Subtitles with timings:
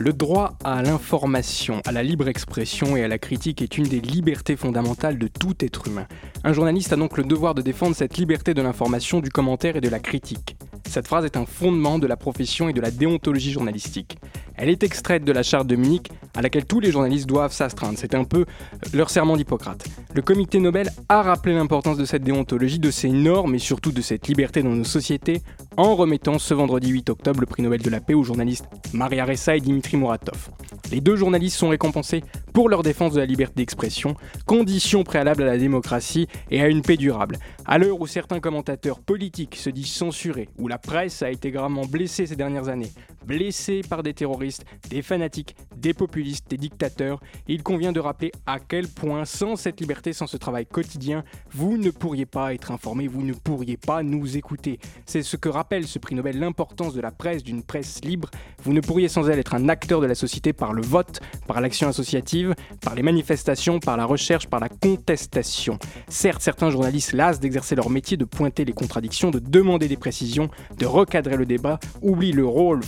[0.00, 4.00] Le droit à l'information, à la libre expression et à la critique est une des
[4.00, 6.06] libertés fondamentales de tout être humain.
[6.42, 9.82] Un journaliste a donc le devoir de défendre cette liberté de l'information, du commentaire et
[9.82, 10.56] de la critique.
[10.88, 14.16] Cette phrase est un fondement de la profession et de la déontologie journalistique.
[14.60, 17.96] Elle est extraite de la charte de Munich à laquelle tous les journalistes doivent s'astreindre.
[17.96, 18.44] C'est un peu
[18.92, 19.86] leur serment d'Hippocrate.
[20.14, 24.02] Le comité Nobel a rappelé l'importance de cette déontologie, de ces normes et surtout de
[24.02, 25.40] cette liberté dans nos sociétés
[25.78, 29.24] en remettant ce vendredi 8 octobre le prix Nobel de la paix aux journalistes Maria
[29.24, 30.50] Ressa et Dimitri Muratov.
[30.92, 35.46] Les deux journalistes sont récompensés pour leur défense de la liberté d'expression, condition préalable à
[35.46, 37.38] la démocratie et à une paix durable.
[37.64, 41.86] À l'heure où certains commentateurs politiques se disent censurés, où la presse a été gravement
[41.86, 42.92] blessée ces dernières années,
[43.24, 48.58] blessée par des terroristes, des fanatiques, des populistes, des dictateurs, il convient de rappeler à
[48.58, 53.08] quel point, sans cette liberté, sans ce travail quotidien, vous ne pourriez pas être informé,
[53.08, 54.78] vous ne pourriez pas nous écouter.
[55.06, 58.30] C'est ce que rappelle ce prix Nobel, l'importance de la presse, d'une presse libre.
[58.62, 61.60] Vous ne pourriez sans elle être un acteur de la société par le vote, par
[61.60, 65.78] l'action associative, par les manifestations, par la recherche, par la contestation.
[66.08, 70.50] Certes, certains journalistes lassent d'exercer leur métier, de pointer les contradictions, de demander des précisions,
[70.78, 72.82] de recadrer le débat, oublient le rôle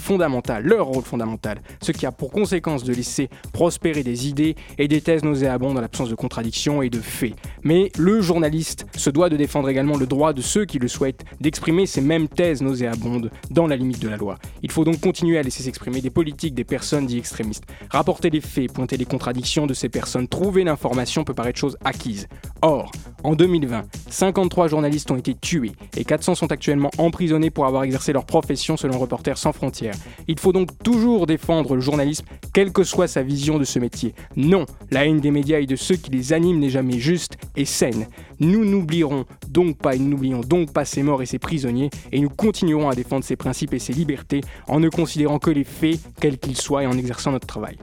[0.63, 5.01] leur rôle fondamental, ce qui a pour conséquence de laisser prospérer des idées et des
[5.01, 7.35] thèses nauséabondes dans l'absence de contradictions et de faits.
[7.63, 11.25] Mais le journaliste se doit de défendre également le droit de ceux qui le souhaitent
[11.41, 14.39] d'exprimer ces mêmes thèses nauséabondes dans la limite de la loi.
[14.63, 18.41] Il faut donc continuer à laisser s'exprimer des politiques, des personnes dites extrémistes, rapporter les
[18.41, 22.29] faits, pointer les contradictions de ces personnes, trouver l'information peut paraître chose acquise.
[22.63, 22.91] Or,
[23.25, 28.13] en 2020, 53 journalistes ont été tués et 400 sont actuellement emprisonnés pour avoir exercé
[28.13, 29.95] leur profession selon Reporters sans frontières.
[30.29, 34.15] Il faut donc toujours défendre le journalisme, quelle que soit sa vision de ce métier.
[34.37, 37.65] Non, la haine des médias et de ceux qui les animent n'est jamais juste et
[37.65, 38.07] saine.
[38.41, 42.31] Nous n'oublierons donc pas et n'oublions donc pas ces morts et ces prisonniers et nous
[42.31, 46.39] continuerons à défendre ces principes et ces libertés en ne considérant que les faits, quels
[46.39, 47.79] qu'ils soient, et en exerçant notre travail.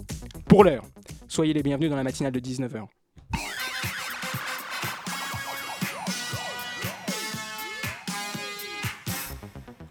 [0.47, 0.83] Pour l'heure,
[1.27, 2.87] soyez les bienvenus dans la matinale de 19h.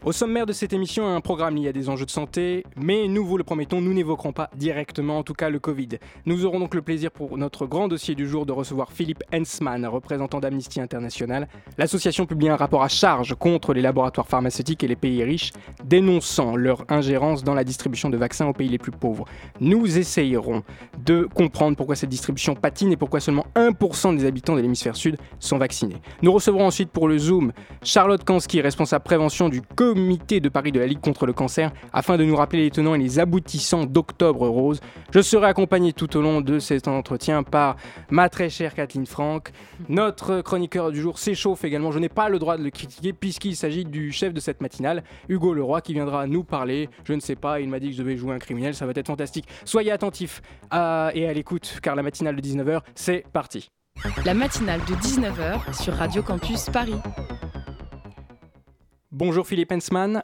[0.08, 3.26] Au sommaire de cette émission, un programme lié à des enjeux de santé, mais nous
[3.26, 5.98] vous le promettons, nous n'évoquerons pas directement, en tout cas, le Covid.
[6.24, 9.84] Nous aurons donc le plaisir pour notre grand dossier du jour de recevoir Philippe Hensman,
[9.84, 11.46] représentant d'Amnesty International.
[11.76, 15.52] L'association publie un rapport à charge contre les laboratoires pharmaceutiques et les pays riches,
[15.84, 19.26] dénonçant leur ingérence dans la distribution de vaccins aux pays les plus pauvres.
[19.60, 20.62] Nous essayerons
[21.04, 25.19] de comprendre pourquoi cette distribution patine et pourquoi seulement 1% des habitants de l'hémisphère sud
[25.38, 26.00] sont vaccinés.
[26.22, 27.52] Nous recevrons ensuite pour le Zoom
[27.82, 32.16] Charlotte Kansky, responsable prévention du Covid de Paris de la Ligue contre le cancer afin
[32.16, 34.81] de nous rappeler les tenants et les aboutissants d'Octobre Rose.
[35.12, 37.76] Je serai accompagné tout au long de cet entretien par
[38.10, 39.50] ma très chère Kathleen Franck.
[39.88, 41.91] Notre chroniqueur du jour s'échauffe également.
[41.91, 45.03] Je n'ai pas le droit de le critiquer puisqu'il s'agit du chef de cette matinale,
[45.28, 46.88] Hugo Leroy, qui viendra nous parler.
[47.04, 48.92] Je ne sais pas, il m'a dit que je devais jouer un criminel, ça va
[48.94, 49.47] être fantastique.
[49.64, 53.70] Soyez attentifs à, et à l'écoute car la matinale de 19h, c'est parti.
[54.25, 56.94] La matinale de 19h sur Radio Campus Paris.
[59.10, 60.22] Bonjour Philippe Hensman.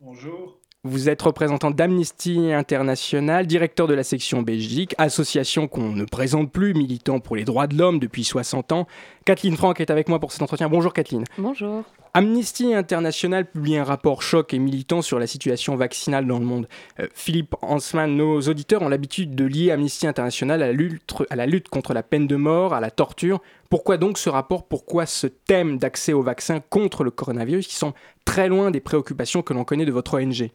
[0.00, 0.58] Bonjour.
[0.82, 6.72] Vous êtes représentant d'Amnesty International, directeur de la section Belgique, association qu'on ne présente plus,
[6.72, 8.86] militant pour les droits de l'homme depuis 60 ans.
[9.28, 10.70] Kathleen Franck est avec moi pour cet entretien.
[10.70, 11.24] Bonjour Kathleen.
[11.36, 11.84] Bonjour.
[12.14, 16.66] Amnesty International publie un rapport choc et militant sur la situation vaccinale dans le monde.
[16.98, 21.36] Euh, Philippe Hansman, nos auditeurs ont l'habitude de lier Amnesty International à la, lutte, à
[21.36, 23.42] la lutte contre la peine de mort, à la torture.
[23.68, 24.66] Pourquoi donc ce rapport?
[24.66, 27.92] Pourquoi ce thème d'accès au vaccin contre le coronavirus qui sont
[28.24, 30.50] très loin des préoccupations que l'on connaît de votre ONG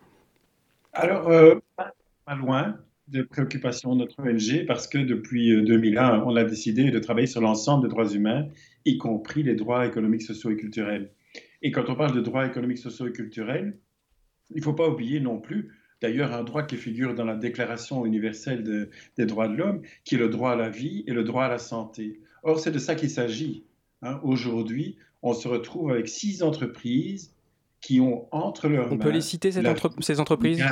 [0.93, 2.75] Alors, euh, pas loin
[3.13, 7.27] de préoccupations de notre ONG parce que depuis 2001, euh, on a décidé de travailler
[7.27, 8.47] sur l'ensemble des droits humains,
[8.85, 11.11] y compris les droits économiques, sociaux et culturels.
[11.61, 13.77] Et quand on parle de droits économiques, sociaux et culturels,
[14.49, 15.69] il ne faut pas oublier non plus,
[16.01, 20.17] d'ailleurs, un droit qui figure dans la Déclaration universelle des droits de l'homme, qui est
[20.17, 22.19] le droit à la vie et le droit à la santé.
[22.41, 23.63] Or, c'est de ça qu'il s'agit.
[24.01, 24.19] Hein.
[24.23, 27.33] Aujourd'hui, on se retrouve avec six entreprises
[27.79, 28.95] qui ont entre leurs mains...
[28.95, 30.63] On peut les citer, ces entreprises?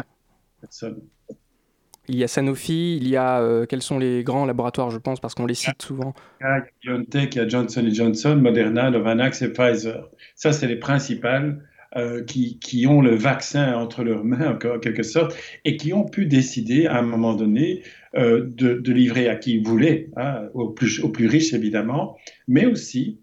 [2.12, 5.22] Il y a Sanofi, il y a euh, quels sont les grands laboratoires, je pense,
[5.22, 6.14] parce qu'on les cite souvent.
[6.42, 10.10] Il y a BioNTech, il y a Johnson Johnson, Moderna, Novavax et Pfizer.
[10.36, 11.64] Ça, c'est les principales
[11.96, 16.04] euh, qui, qui, ont le vaccin entre leurs mains, en quelque sorte, et qui ont
[16.04, 17.84] pu décider à un moment donné
[18.16, 22.18] euh, de, de, livrer à qui ils voulaient, hein, aux, plus, aux plus riches évidemment,
[22.48, 23.22] mais aussi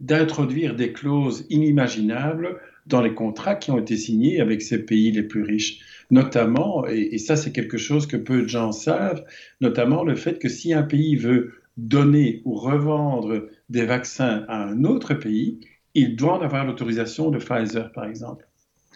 [0.00, 5.22] d'introduire des clauses inimaginables dans les contrats qui ont été signés avec ces pays les
[5.22, 5.80] plus riches.
[6.10, 9.24] Notamment, et, ça c'est quelque chose que peu de gens savent,
[9.60, 14.84] notamment le fait que si un pays veut donner ou revendre des vaccins à un
[14.84, 15.60] autre pays,
[15.94, 18.46] il doit en avoir l'autorisation de Pfizer, par exemple.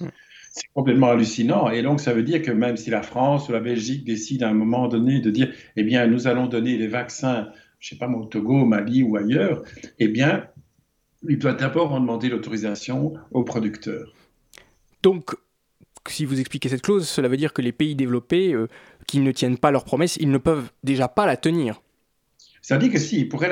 [0.01, 0.09] Hmm.
[0.53, 1.71] C'est complètement hallucinant.
[1.71, 4.51] Et donc, ça veut dire que même si la France ou la Belgique décident à
[4.51, 7.49] un moment donné de dire, eh bien, nous allons donner les vaccins,
[7.79, 9.63] je ne sais pas, au Togo, au Mali ou ailleurs,
[9.99, 10.47] eh bien,
[11.29, 14.13] il doit d'abord en demander l'autorisation aux producteurs.
[15.03, 15.35] Donc,
[16.09, 18.69] si vous expliquez cette clause, cela veut dire que les pays développés euh,
[19.07, 21.81] qui ne tiennent pas leurs promesses, ils ne peuvent déjà pas la tenir.
[22.71, 23.49] Dit que si, ils pourraient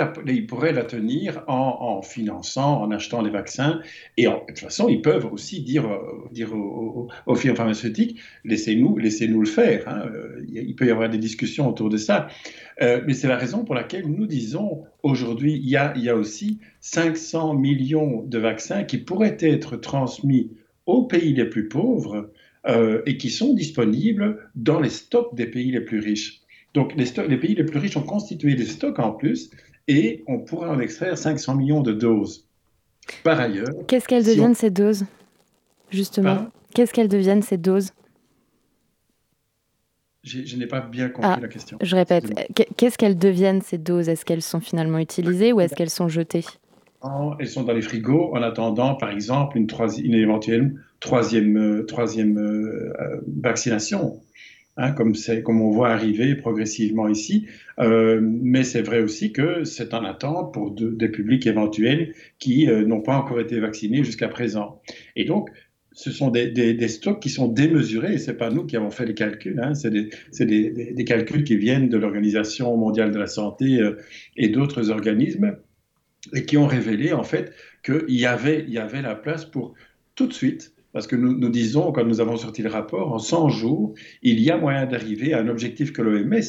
[0.72, 3.80] la, tenir en, finançant, en achetant les vaccins.
[4.16, 9.26] Et de toute façon, ils peuvent aussi dire, euh, dire aux, firmes pharmaceutiques, laissez-nous laissez
[9.26, 9.86] le faire.
[9.88, 10.08] Hein.
[10.14, 12.28] Euh, il peut y avoir des discussions autour de ça.
[12.80, 16.08] Euh, mais c'est la raison pour laquelle nous disons, aujourd'hui, il y a, il y
[16.08, 20.52] a aussi 500 millions de vaccins qui pourraient être transmis
[20.86, 22.30] aux pays les plus pauvres
[23.06, 26.39] et qui sont disponibles dans les stocks des pays les plus riches.
[26.74, 29.50] Donc les, les, pays les plus riches ont constitué des stocks en plus
[29.88, 32.46] et on pourra en extraire 500 millions de doses.
[33.24, 33.68] Par ailleurs...
[33.88, 35.04] Qu'est-ce qu'elles deviennent ces doses,
[35.90, 37.90] justement Qu'est-ce qu'elles deviennent ces doses?
[40.22, 41.78] Je n'ai pas bien compris ah, la question.
[41.80, 42.30] Je répète,
[42.76, 44.08] qu'est-ce qu'elles deviennent ces doses?
[44.08, 46.44] Est-ce qu'elles sont finalement utilisées ou est-ce qu'elles sont jetées?
[47.38, 49.66] Elles sont dans les frigos en attendant, par exemple, une,
[50.04, 54.20] une éventuelle troisième, euh, troisième euh, euh, vaccination.
[54.80, 57.46] Hein, comme, on voit arriver progressivement ici.
[57.78, 62.86] Euh, mais c'est vrai aussi que c'est en attente pour des publics éventuels qui euh,
[62.86, 64.80] n'ont pas encore été vaccinés jusqu'à présent.
[65.16, 65.50] Et donc,
[65.92, 69.12] ce sont des, stocks qui sont démesurés, ce n'est pas nous qui avons fait les
[69.12, 73.98] calculs, hein, c'est des, calculs qui viennent de l'Organisation mondiale de la santé euh,
[74.38, 75.58] et d'autres organismes,
[76.32, 79.74] et qui ont révélé en fait qu'il y avait la place pour
[80.14, 83.48] tout de suite parce que nous, disons, quand nous avons sorti le rapport, en 100
[83.50, 86.40] jours, il y a moyen d'arriver à un objectif que l'OMS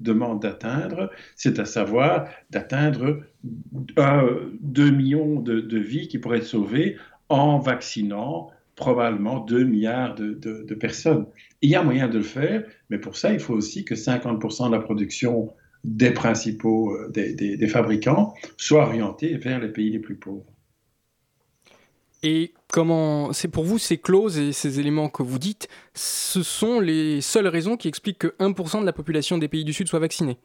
[0.00, 6.96] demande d'atteindre, c'est à savoir d'atteindre 2 millions de, vies qui pourraient être sauvées
[7.28, 11.26] en vaccinant probablement 2 milliards de, personnes.
[11.62, 14.68] Il y a moyen de le faire, mais pour ça, il faut aussi que 50%
[14.68, 15.52] de la production
[15.82, 20.46] des principaux, euh, des, des fabricants, soit orientée vers les pays les plus pauvres.
[22.22, 26.80] Et comment c'est pour vous ces clauses et ces éléments que vous dites, ce sont
[26.80, 29.98] les seules raisons qui expliquent que 1% de la population des pays du Sud soit
[29.98, 30.36] vaccinée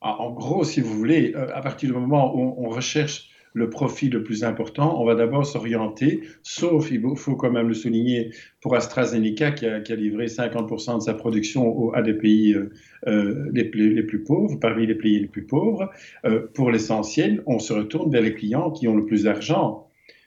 [0.00, 3.70] ah, En gros, si vous voulez, euh, à partir du moment où on recherche le
[3.70, 8.30] profit le plus important, on va d'abord s'orienter, sauf, il faut quand même le souligner,
[8.60, 12.72] pour AstraZeneca qui a, livré 50% de sa production à des pays euh,
[13.06, 15.88] euh, les, plus pauvres, parmi les pays les plus pauvres.
[16.54, 19.83] pour l'essentiel, on se retourne vers les clients qui ont le plus d'argent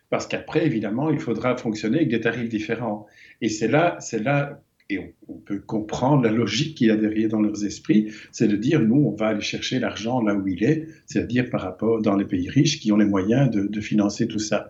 [0.09, 3.06] parce qu'après, évidemment, il faudra fonctionner avec des tarifs différents.
[3.42, 7.30] Et c'est là, c'est là, et on, peut comprendre la logique qu'il y a derrière
[7.30, 10.63] dans leurs esprits, c'est de dire, nous, on va aller chercher l'argent là où il
[10.63, 14.39] est, c'est-à-dire par rapport dans les pays riches qui ont les moyens de, financer tout
[14.39, 14.69] ça.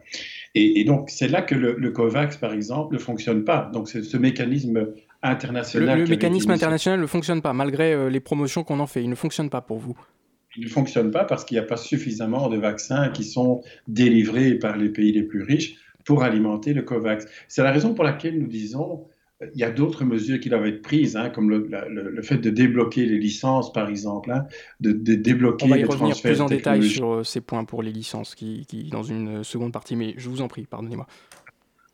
[0.55, 3.69] Et, donc, c'est là que le, COVAX, par exemple, ne fonctionne pas.
[3.73, 4.89] Donc, c'est ce mécanisme
[5.21, 5.99] international.
[5.99, 9.03] Le, le mécanisme international ne fonctionne pas, malgré euh, les promotions qu'on en fait.
[9.03, 9.97] Il ne fonctionne pas pour vous
[10.57, 14.55] il ne fonctionne pas parce qu'il n'y a pas suffisamment de vaccins qui sont délivrés
[14.55, 17.25] par les pays les plus riches pour alimenter le COVAX.
[17.47, 19.05] C'est la raison pour laquelle nous disons
[19.41, 22.49] euh, il y a d'autres mesures qui doivent être prises, hein, comme le, fait de
[22.49, 24.45] débloquer les licences, par exemple, hein,
[24.79, 27.91] de, débloquer On va y revenir plus en détail sur euh, ces points pour les
[27.91, 31.07] licences, qui, dans une seconde partie, mais je vous en prie, pardonnez-moi.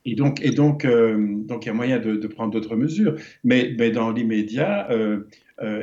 [0.05, 3.15] Et donc, et donc, euh, donc, il y a moyen de, prendre d'autres mesures.
[3.43, 4.89] Mais, mais dans l'immédiat,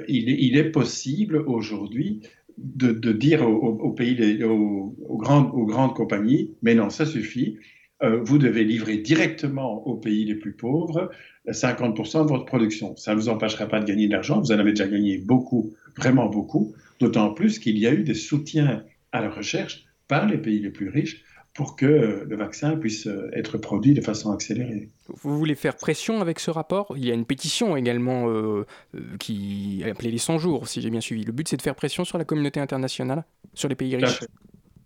[0.08, 2.20] il, il, est possible aujourd'hui
[2.58, 7.56] de, dire aux, pays, aux, grandes, compagnies, mais non, ça suffit,
[8.02, 11.10] euh, vous devez livrer directement aux pays les plus pauvres
[11.48, 12.96] 50% de votre production.
[12.96, 15.72] Ça ne vous empêchera pas de gagner de l'argent, vous en avez déjà gagné beaucoup,
[15.96, 20.38] vraiment beaucoup, d'autant plus qu'il y a eu des soutiens à la recherche par les
[20.38, 24.88] pays les plus riches pour que le vaccin puisse euh, être produit de façon accélérée.
[25.08, 26.94] Vous voulez faire pression avec ce rapport?
[26.96, 30.80] Il y a une pétition également euh, euh, qui est appelée les 100 jours, si
[30.80, 31.24] j'ai bien suivi.
[31.24, 34.20] Le but, c'est de faire pression sur la communauté internationale, sur les pays riches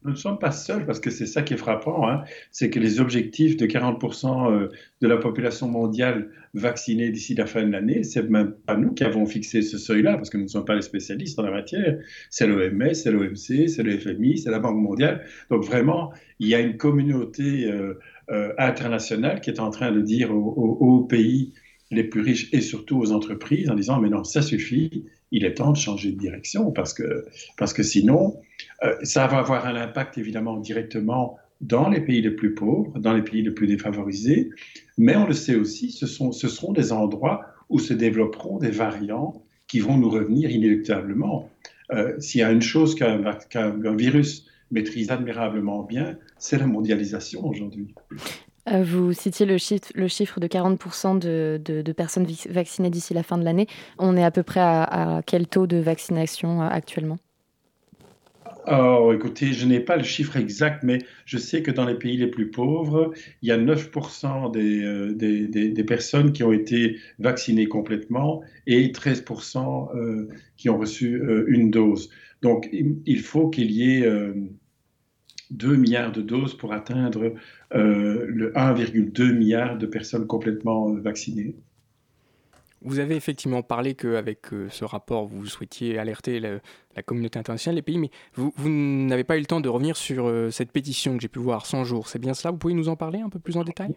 [0.05, 2.25] nous ne sommes pas seuls parce que c'est ça qui est frappant, hein.
[2.51, 4.69] c'est que les objectifs de 40% euh,
[5.01, 9.03] de la population mondiale vaccinée d'ici la fin de l'année, c'est même pas nous qui
[9.03, 11.99] avons fixé ce seuil-là parce que nous ne sommes pas les spécialistes en la matière.
[12.31, 15.25] C'est l'OMS, c'est l'OMC, c'est le FMI, c'est la Banque mondiale.
[15.51, 17.95] Donc vraiment, il y a une communauté euh,
[18.31, 21.55] euh, internationale qui est en train de dire aux pays
[21.91, 25.55] les plus riches et surtout aux entreprises en disant mais non, ça suffit, il est
[25.55, 27.27] temps de changer de direction parce que,
[27.59, 28.41] parce que sinon,
[28.85, 33.13] euh, ça va avoir un impact évidemment directement dans les pays les plus pauvres, dans
[33.13, 34.51] les pays les plus défavorisés,
[34.97, 38.71] mais on le sait aussi, ce, sont, ce seront des endroits où se développeront des
[38.71, 41.51] variants qui vont nous revenir inéluctablement.
[41.93, 47.95] Euh, S'il y a une chose qu'un virus maîtrise admirablement bien, c'est la mondialisation aujourd'hui.
[48.71, 53.67] Euh, vous citiez le chiffre, de 40% de, personnes vaccinées d'ici la fin de l'année.
[53.99, 57.19] On est à peu près à quel taux de vaccination euh, actuellement?
[58.67, 62.17] Oh, écoutez, je n'ai pas le chiffre exact, mais je sais que dans les pays
[62.17, 68.43] les plus pauvres, il y a 9% euh, des, personnes qui ont été vaccinées complètement
[68.67, 72.09] et 13% euh, qui ont reçu une dose.
[72.41, 74.09] Donc, il faut qu'il y ait
[75.51, 77.35] 2 milliards de doses pour atteindre
[77.73, 81.57] le 1,2 milliard de personnes complètement vaccinées.
[82.85, 86.61] Vous avez effectivement parlé qu'avec euh, ce rapport, vous souhaitiez alerter la,
[87.03, 90.51] communauté internationale, les pays, mais vous, n'avez pas eu le temps de revenir sur euh,
[90.51, 92.09] cette pétition que j'ai pu voir 100 jours.
[92.09, 92.53] C'est bien cela?
[92.53, 93.95] Vous pouvez nous en parler un peu plus en détail?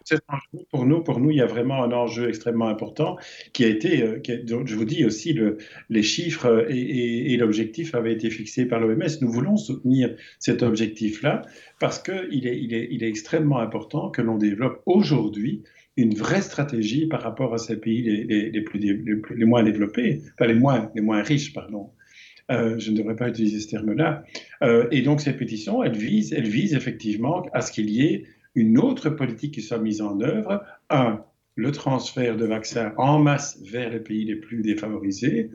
[0.72, 3.18] Pour nous, pour nous, il y a vraiment un enjeu extrêmement important
[3.52, 5.58] qui a été, euh, je vous dis aussi, le,
[5.90, 9.04] les chiffres et, l'objectif avaient été fixés par l'OMS.
[9.22, 11.44] Nous voulons soutenir cet objectif-là
[11.80, 15.64] parce qu'il est, il est, il est extrêmement important que l'on développe aujourd'hui
[15.98, 20.92] une vraie stratégie par rapport à ces pays les, les, moins développés, enfin les moins,
[20.96, 21.90] les moins riches, pardon.
[22.50, 24.24] Euh, je ne devrais pas utiliser ce terme-là.
[24.64, 28.26] Euh, et donc, ces pétitions, elles visent, elles visent effectivement à ce qu'il y ait
[28.56, 30.64] une autre politique qui soit mise en œuvre.
[30.90, 31.24] Un,
[31.56, 35.50] le transfert de vaccins en masse vers les pays les plus défavorisés.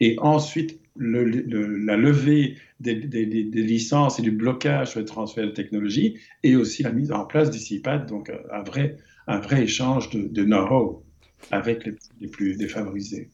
[0.00, 6.18] Et ensuite, la levée des, licences et du blocage sur le transfert de technologie.
[6.42, 8.96] Et aussi la mise en place du CIPAD, donc un vrai
[9.26, 11.04] un vrai échange de, de know-how
[11.50, 11.84] avec
[12.20, 13.30] les, plus défavorisés.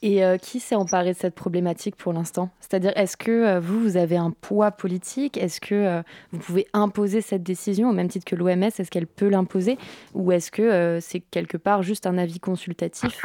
[0.00, 2.50] Et euh, qui s'est emparé de cette problématique pour l'instant?
[2.60, 5.36] C'est-à-dire, est-ce que euh, vous, vous avez un poids politique?
[5.36, 9.08] Est-ce que euh, vous pouvez imposer cette décision au même titre que l'OMS Est-ce qu'elle
[9.08, 9.76] peut l'imposer?
[10.14, 13.24] Ou est-ce que c'est quelque part juste un avis consultatif?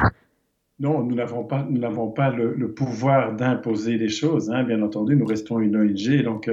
[0.80, 4.50] Non, nous n'avons pas, nous n'avons pas le, pouvoir d'imposer les choses.
[4.50, 4.64] Hein.
[4.64, 6.50] Bien entendu, nous restons une ONG, donc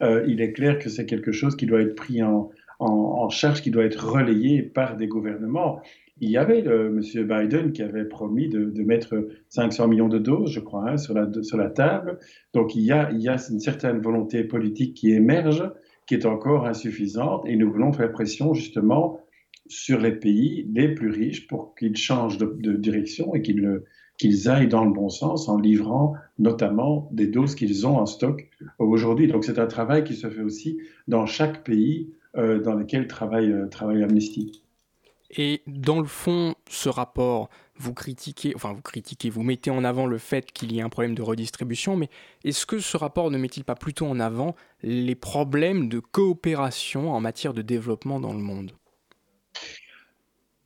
[0.00, 3.70] il est clair que c'est quelque chose qui doit être pris en, en, charge qui
[3.70, 5.80] doit être relayée par des gouvernements.
[6.20, 7.00] Il y avait M.
[7.00, 11.70] Biden qui avait promis de, mettre 500 millions de doses, je crois, hein, sur, la,
[11.70, 12.18] table.
[12.52, 15.62] Donc il y, a, une certaine volonté politique qui émerge,
[16.06, 19.20] qui est encore insuffisante, et nous voulons faire pression justement
[19.66, 24.84] sur les pays les plus riches pour qu'ils changent de, direction et qu'ils aillent dans
[24.84, 29.28] le bon sens en livrant notamment des doses qu'ils ont en stock aujourd'hui.
[29.28, 33.66] Donc c'est un travail qui se fait aussi dans chaque pays dans lesquels travaille, euh,
[33.66, 34.62] travaille Amnesty.
[35.36, 40.06] Et dans le fond, ce rapport, vous critiquez, enfin vous critiquez, vous mettez en avant
[40.06, 42.08] le fait qu'il y ait un problème de redistribution, mais
[42.44, 47.20] est-ce que ce rapport ne met-il pas plutôt en avant les problèmes de coopération en
[47.20, 48.72] matière de développement dans le monde?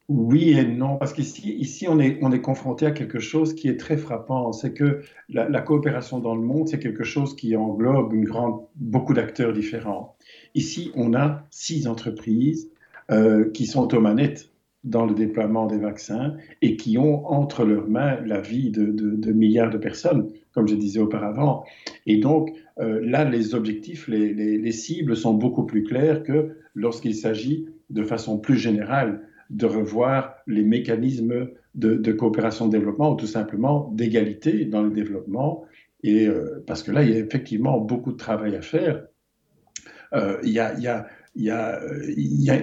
[0.09, 3.69] Oui et non, parce qu'ici ici, on, est, on est confronté à quelque chose qui
[3.69, 7.57] est très frappant, c'est que la, la, coopération dans le monde, c'est quelque chose qui
[7.57, 10.17] englobe une grande, beaucoup d'acteurs différents.
[10.55, 12.71] Ici, on a six entreprises
[13.11, 14.51] euh, qui sont aux manettes
[14.85, 19.71] dans le déploiement des vaccins et qui ont entre leurs mains la vie de, milliards
[19.71, 21.65] de personnes, comme je disais auparavant.
[22.07, 27.67] Et donc, euh, là, les objectifs, les, cibles sont beaucoup plus clairs que lorsqu'il s'agit
[27.91, 34.83] de façon plus générale de revoir les mécanismes de, coopération-développement ou tout simplement d'égalité dans
[34.83, 35.65] le développement.
[36.03, 39.07] Et euh, parce que là, il y a effectivement beaucoup de travail à faire
[40.43, 40.79] il y a,
[41.37, 41.81] y, a,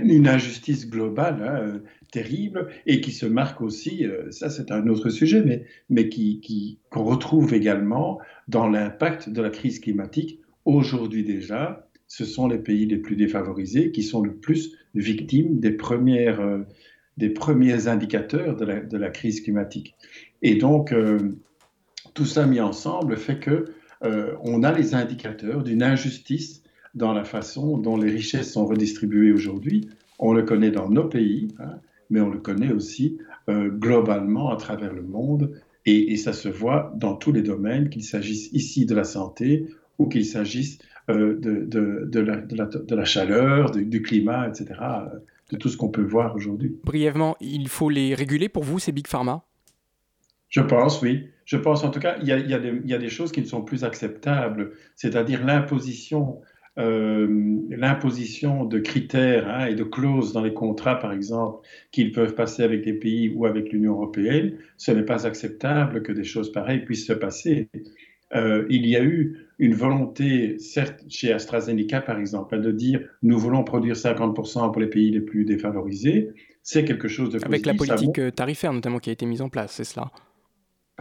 [0.01, 1.81] une injustice globale hein,
[2.11, 6.77] terrible et qui se marque aussi, euh, ça c'est un autre sujet, mais, qui, qui,
[6.89, 10.39] qu'on retrouve également dans l'impact de la crise climatique.
[10.65, 15.77] Aujourd'hui déjà, ce sont les pays les plus défavorisés qui sont le plus victimes des,
[15.91, 19.95] euh, premiers indicateurs de la, crise climatique.
[20.41, 20.93] Et donc,
[22.13, 23.65] tout ça mis ensemble fait que
[24.43, 26.60] on a les indicateurs d'une injustice
[26.93, 29.89] dans la façon dont les richesses sont redistribuées aujourd'hui.
[30.19, 31.75] On le connaît dans nos pays, hein,
[32.09, 33.17] mais on le connaît aussi
[33.49, 35.53] euh, globalement à travers le monde.
[35.85, 39.65] Et, ça se voit dans tous les domaines, qu'il s'agisse ici de la santé
[39.97, 40.77] ou qu'il s'agisse
[41.09, 44.79] euh, de, de, de, la, de, la, chaleur, du climat, etc.,
[45.49, 46.77] de tout ce qu'on peut voir aujourd'hui.
[46.83, 49.43] Brièvement, il faut les réguler pour vous, ces big pharma?
[50.49, 51.29] Je pense, oui.
[51.45, 52.97] Je pense en tout cas, il y, a, il, y a des, il y a
[52.97, 56.41] des choses qui ne sont plus acceptables, c'est-à-dire l'imposition
[56.77, 57.27] euh,
[57.69, 62.63] l'imposition de critères hein, et de clauses dans les contrats, par exemple, qu'ils peuvent passer
[62.63, 66.85] avec les pays ou avec l'Union européenne, ce n'est pas acceptable que des choses pareilles
[66.85, 67.67] puissent se passer.
[68.33, 73.37] Euh, il y a eu une volonté, certes, chez AstraZeneca, par exemple, de dire nous
[73.37, 76.31] voulons produire 50% pour les pays les plus défavorisés.
[76.63, 77.47] C'est quelque chose de positif.
[77.47, 80.09] Avec la politique euh, tarifaire, notamment, qui a été mise en place, c'est cela?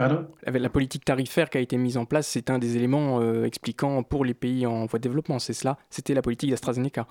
[0.01, 3.21] Pardon Avec la politique tarifaire qui a été mise en place, c'est un des éléments
[3.21, 7.05] euh, expliquant pour les pays en voie de développement, c'est cela C'était la politique d'AstraZeneca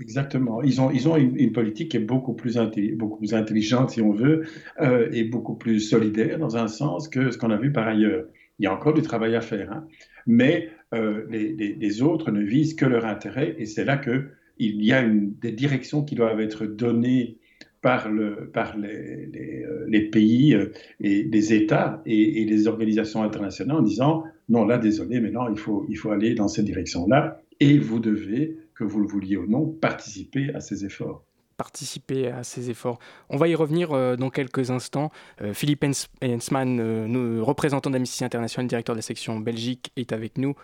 [0.00, 0.62] Exactement.
[0.62, 2.58] Ils ont, ils ont une, politique qui est beaucoup plus,
[2.94, 4.44] beaucoup plus intelligente, si on veut,
[4.80, 8.24] euh, et beaucoup plus solidaire dans un sens que ce qu'on a vu par ailleurs.
[8.58, 9.86] Il y a encore du travail à faire, hein.
[10.26, 14.92] mais euh, les, les, autres ne visent que leur intérêt, et c'est là qu'il y
[14.92, 17.36] a une, des directions qui doivent être données
[17.82, 23.82] par, le, par les, euh, pays euh, et les États et, les organisations internationales en
[23.82, 27.78] disant non, là, désolé, mais non, il faut, il faut aller dans cette direction-là, et
[27.78, 31.24] vous devez que vous le vouliez ou non, participer à ces efforts
[31.56, 32.98] participer à ces efforts.
[33.30, 35.10] On va y revenir euh, dans quelques instants.
[35.54, 35.86] Philippe
[36.22, 40.54] Hensman, euh, représentant d'Amnesty International, directeur de la section Belgique, est avec nous.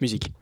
[0.00, 0.32] Musique.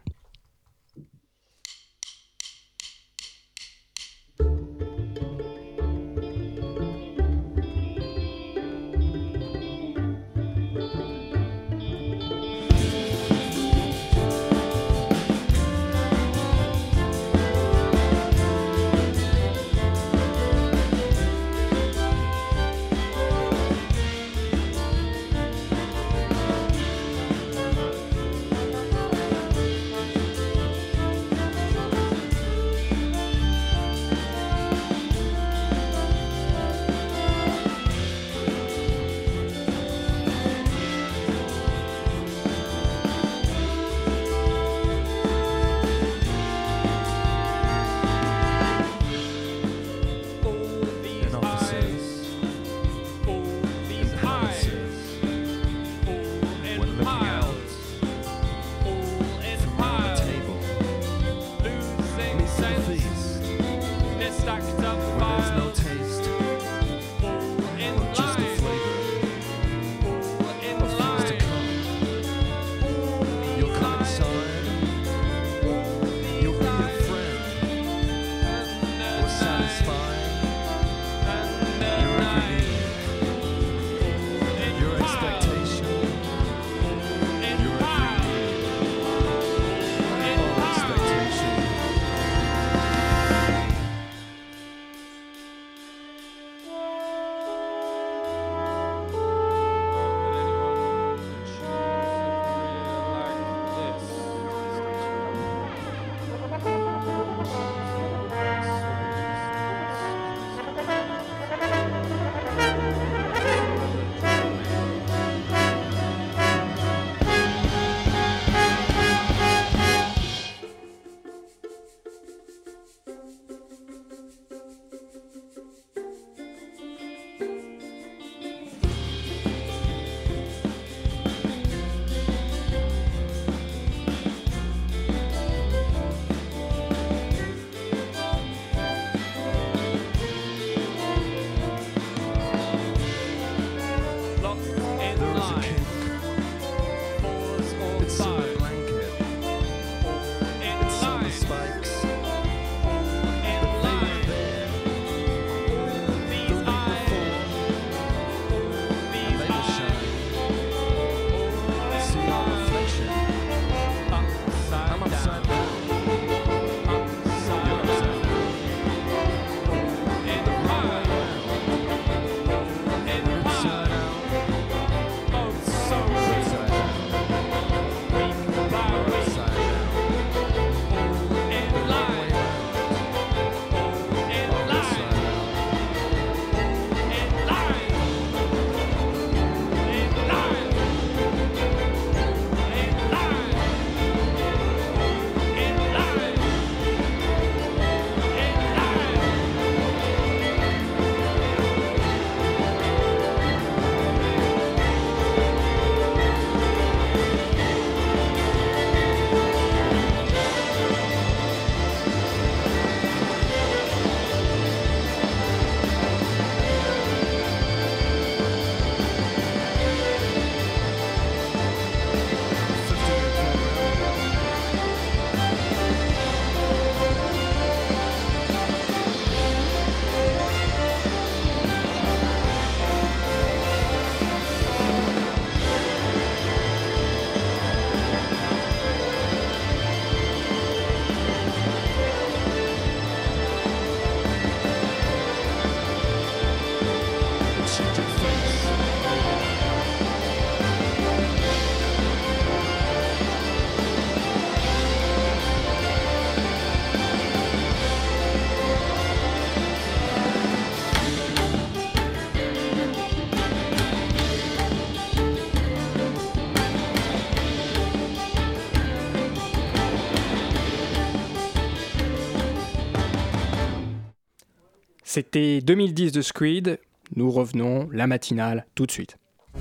[275.17, 276.79] C'était 2010 de Squid.
[277.15, 279.17] Nous revenons, la matinale, tout de suite.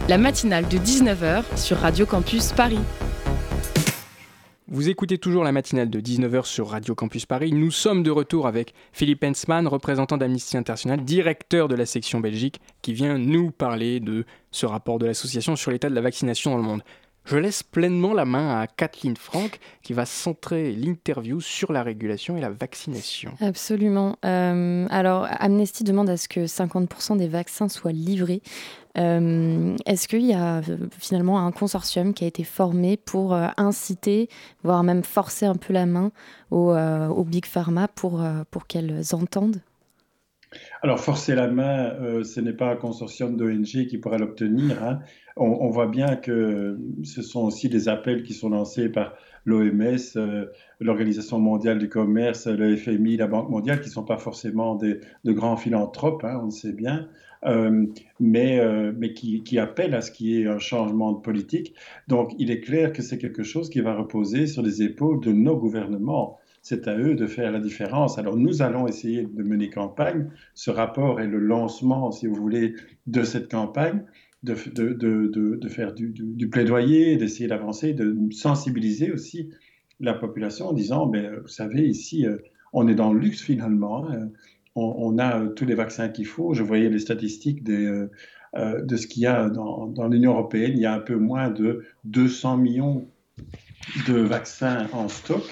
[0.09, 2.81] La matinale de 19h sur Radio Campus Paris.
[4.67, 7.53] Vous écoutez toujours la matinale de 19h sur Radio Campus Paris.
[7.53, 12.59] Nous sommes de retour avec Philippe Hensman, représentant d'Amnesty International, directeur de la section Belgique,
[12.81, 16.57] qui vient nous parler de ce rapport de l'association sur l'état de la vaccination dans
[16.57, 16.83] le monde.
[17.25, 22.37] Je laisse pleinement la main à Kathleen Frank qui va centrer l'interview sur la régulation
[22.37, 23.33] et la vaccination.
[23.41, 24.17] Absolument.
[24.25, 28.43] Euh, alors, Amnesty demande à ce que 50% des vaccins soient livrés.
[28.99, 34.29] Euh, est-ce qu'il y a euh, finalement un consortium qui a été formé pour inciter,
[34.63, 36.11] voire même forcer un peu la main
[36.51, 36.75] aux,
[37.25, 39.61] Big Pharma pour, pour qu'elles entendent
[40.83, 44.81] alors, forcer la main, ce n'est pas un consortium d'ONG qui pourra l'obtenir.
[44.81, 44.99] Hein
[45.37, 50.45] on, voit bien que ce sont aussi des appels qui sont lancés par l'OMS, euh,
[50.79, 55.01] l'Organisation mondiale du commerce, le FMI, la Banque mondiale, qui ne sont pas forcément des,
[55.23, 57.09] de grands philanthropes, hein, on le sait bien,
[57.45, 57.85] euh,
[58.19, 61.75] mais, euh, mais qui, qui, appellent à ce qu'il y ait un changement de politique.
[62.07, 65.31] Donc il est clair que c'est quelque chose qui va reposer sur les épaules de
[65.31, 66.39] nos gouvernements.
[66.61, 68.17] C'est à eux de faire la différence.
[68.17, 70.31] Alors nous allons essayer de mener campagne.
[70.55, 72.73] Ce rapport est le lancement, si vous voulez,
[73.05, 74.01] de cette campagne
[74.45, 79.49] de, faire du, plaidoyer, d'essayer d'avancer, de sensibiliser aussi
[79.99, 82.37] la population en disant, ben, vous savez, ici, euh,
[82.73, 84.09] on est dans le luxe finalement.
[84.09, 84.29] Hein.
[84.75, 86.53] on, a euh, tous les vaccins qu'il faut.
[86.53, 88.07] Je voyais les statistiques euh,
[88.53, 90.73] de ce qu'il y a dans, dans l'Union européenne.
[90.75, 93.07] Il y a un peu moins de 200 millions
[94.07, 95.43] de vaccins en stock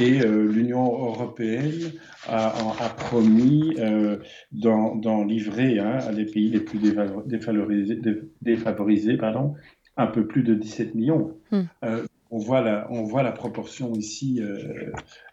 [0.00, 1.92] et euh, l'Union européenne
[2.28, 4.18] a, a promis euh,
[4.52, 6.78] d'en livrer hein, à des pays les plus
[7.26, 8.00] défavorisés,
[8.40, 9.54] défavorisés pardon,
[9.96, 11.36] un peu plus de 17 millions.
[11.50, 11.62] Hmm.
[11.84, 14.40] Euh, on voit la, on voit la proportion ici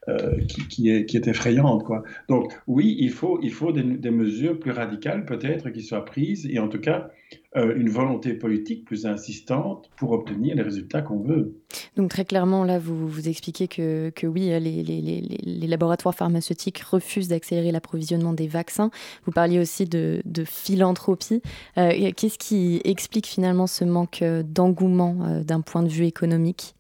[0.10, 1.84] euh, euh, qui, est, effrayante.
[1.84, 2.04] Quoi.
[2.28, 6.60] Donc oui, il faut, il faut des, mesures plus radicales peut-être qui soient prises et
[6.60, 7.10] en tout cas
[7.56, 11.56] euh, une volonté politique plus insistante pour obtenir les résultats qu'on veut.
[11.96, 17.28] Donc très clairement, là, vous, vous expliquez que, que oui, les, les, laboratoires pharmaceutiques refusent
[17.28, 18.92] d'accélérer l'approvisionnement des vaccins.
[19.26, 21.42] Vous parliez aussi de, de philanthropie.
[21.76, 26.76] Qu'est-ce qui explique finalement ce manque d'engouement d'un point de vue économique?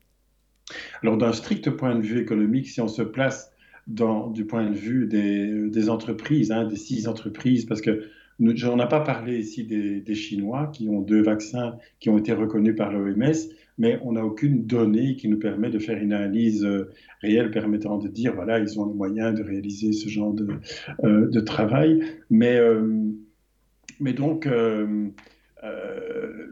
[1.01, 3.51] Alors d'un strict point de vue économique, si on se place
[3.88, 8.03] du point de vue des, entreprises, hein, des six entreprises, parce que
[8.39, 12.75] on n'a pas parlé ici des, Chinois qui ont deux vaccins qui ont été reconnus
[12.75, 13.34] par l'OMS,
[13.77, 16.89] mais on n'a aucune donnée qui nous permet de faire une analyse euh,
[17.21, 20.47] réelle permettant de dire, voilà, ils ont les moyens de réaliser ce genre de,
[21.03, 22.01] euh, travail.
[22.29, 23.12] Mais, euh,
[23.99, 24.47] donc,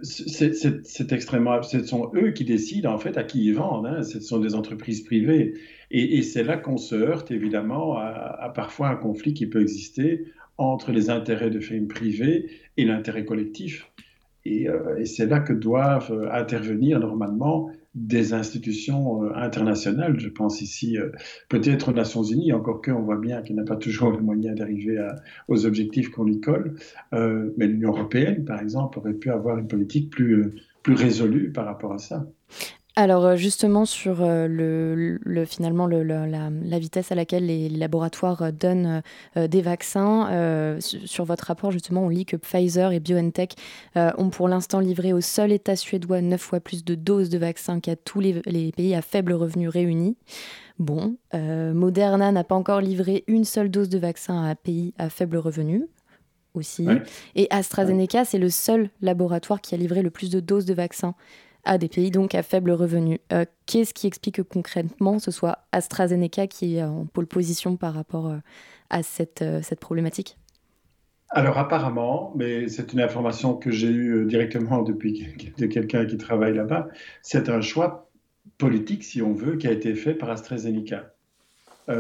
[0.04, 1.62] c'est extrêmement.
[1.64, 3.86] Ce sont eux qui décident en fait à qui ils vendent.
[3.86, 4.04] Hein.
[4.04, 5.54] Ce sont des entreprises privées.
[5.92, 10.26] Et, c'est là qu'on se heurte évidemment à, parfois un conflit qui peut exister
[10.58, 13.90] entre les intérêts de firmes privées et l'intérêt collectif.
[14.44, 20.20] Et, euh, et c'est là que doivent euh, intervenir normalement des institutions euh, internationales.
[20.20, 21.10] Je pense ici euh,
[21.50, 24.98] peut-être aux Nations Unies, encore qu'on voit bien qu'il n'a pas toujours les moyens d'arriver
[25.48, 26.76] aux objectifs qu'on lui colle.
[27.14, 31.66] Euh, mais l'Union européenne, par exemple, aurait pu avoir une politique plus, plus résolue par
[31.66, 32.28] rapport à ça.
[32.98, 39.04] Alors euh, justement sur euh, le, finalement la, vitesse à laquelle les, laboratoires euh, donnent
[39.36, 43.54] des vaccins, sur votre rapport justement on lit que Pfizer et BioNTech
[43.96, 47.80] ont pour l'instant livré au seul État suédois 9 fois plus de doses de vaccins
[47.80, 50.18] qu'à tous les, pays à faible revenu réunis.
[50.80, 55.10] Bon, Moderna n'a pas encore livré une seule dose de vaccin à un pays à
[55.10, 55.88] faible revenu
[56.56, 56.88] aussi.
[57.36, 61.14] Et AstraZeneca, c'est le seul laboratoire qui a livré le plus de doses de vaccins
[61.68, 63.20] à des pays donc à faible revenu.
[63.34, 67.94] Euh, qu'est-ce qui explique que concrètement ce soit AstraZeneca qui est en pôle position par
[67.94, 68.38] rapport euh,
[68.90, 70.38] à cette, euh, cette problématique?
[71.30, 75.28] Alors apparemment, mais c'est une information que j'ai eue directement depuis
[75.58, 76.88] de quelqu'un qui travaille là-bas,
[77.22, 78.10] c'est un choix
[78.58, 81.14] politique, si on veut, qui a été fait par AstraZeneca.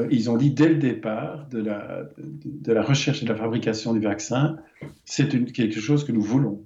[0.09, 3.93] ils ont dit dès le départ de la, de, la recherche et de la fabrication
[3.93, 4.59] du vaccin,
[5.03, 6.65] c'est quelque chose que nous voulons.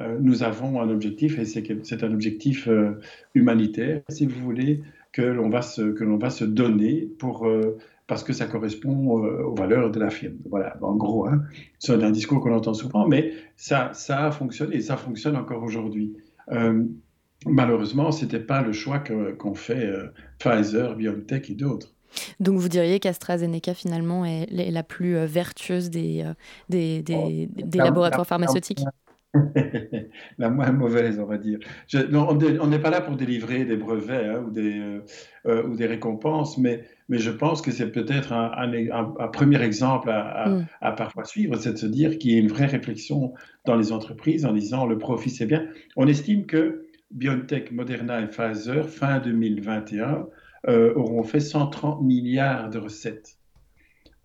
[0.00, 3.00] Euh, nous avons un objectif, et c'est un objectif euh,
[3.34, 4.82] humanitaire, si vous voulez,
[5.12, 9.54] que l'on va, se, que va se donner pour, euh, parce que ça correspond aux
[9.54, 10.36] valeurs de la firme.
[10.48, 11.42] Voilà, en gros, hein,
[11.78, 15.62] c'est un discours qu'on entend souvent, mais ça, ça a fonctionné, et ça fonctionne encore
[15.62, 16.16] aujourd'hui.
[17.46, 19.90] malheureusement, ce n'était pas le choix qu'ont fait
[20.38, 21.94] Pfizer, BioNTech et d'autres.
[22.40, 26.24] Donc vous diriez qu'AstraZeneca finalement est la plus vertueuse des,
[26.68, 28.84] des, des, oh, des laboratoires pharmaceutiques?
[30.38, 31.58] La moins mauvaise, on va dire.
[31.94, 35.00] on n'est pas là pour délivrer des brevets hein, ou, des, euh,
[35.46, 40.66] euh, ou des récompenses, mais mais je pense que c'est peut-être un, premier exemple mm.
[40.80, 43.32] à, parfois suivre, c'est de se dire qu'il y a une vraie réflexion
[43.64, 45.66] dans les entreprises en disant le profit c'est bien.
[45.96, 50.26] On estime que BioNTech, Moderna et Pfizer, fin 2021,
[50.68, 53.38] euh, auront fait 130 milliards de recettes.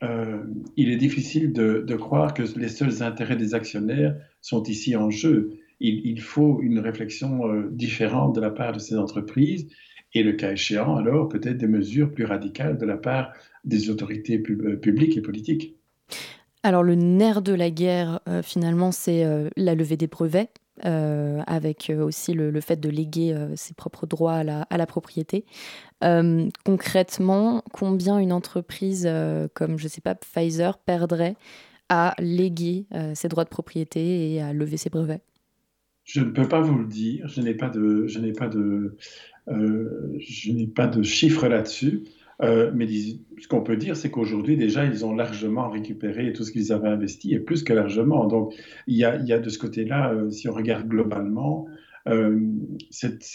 [0.03, 0.43] Euh,
[0.75, 5.57] il est difficile de, croire que les seuls intérêts des actionnaires sont ici en jeu.
[5.79, 9.67] Il, faut une réflexion euh, différente de la part de ces entreprises
[10.13, 13.33] et le cas échéant, alors peut-être des mesures plus radicales de la part
[13.65, 15.75] des autorités publiques et politiques.
[16.61, 19.25] Alors le nerf de la guerre, finalement, c'est
[19.57, 20.51] la levée des brevets.
[20.83, 25.45] avec aussi le, fait de léguer ses propres droits à la, à la propriété.
[26.03, 31.35] Euh, concrètement, combien une entreprise euh, comme, je sais pas, Pfizer perdrait
[31.93, 35.21] à léguer euh, ses droits de propriété et à lever ses brevets
[36.03, 37.27] Je ne peux pas vous le dire.
[37.27, 38.97] Je n'ai pas de, je n'ai pas de,
[39.47, 42.03] je n'ai pas de chiffres là-dessus.
[42.41, 46.71] mais ce qu'on peut dire, c'est qu'aujourd'hui, déjà, ils ont largement récupéré tout ce qu'ils
[46.73, 48.25] avaient investi, et plus que largement.
[48.25, 48.53] Donc,
[48.87, 51.67] il y a, y a de ce côté-là, si on regarde globalement,
[52.07, 52.39] euh,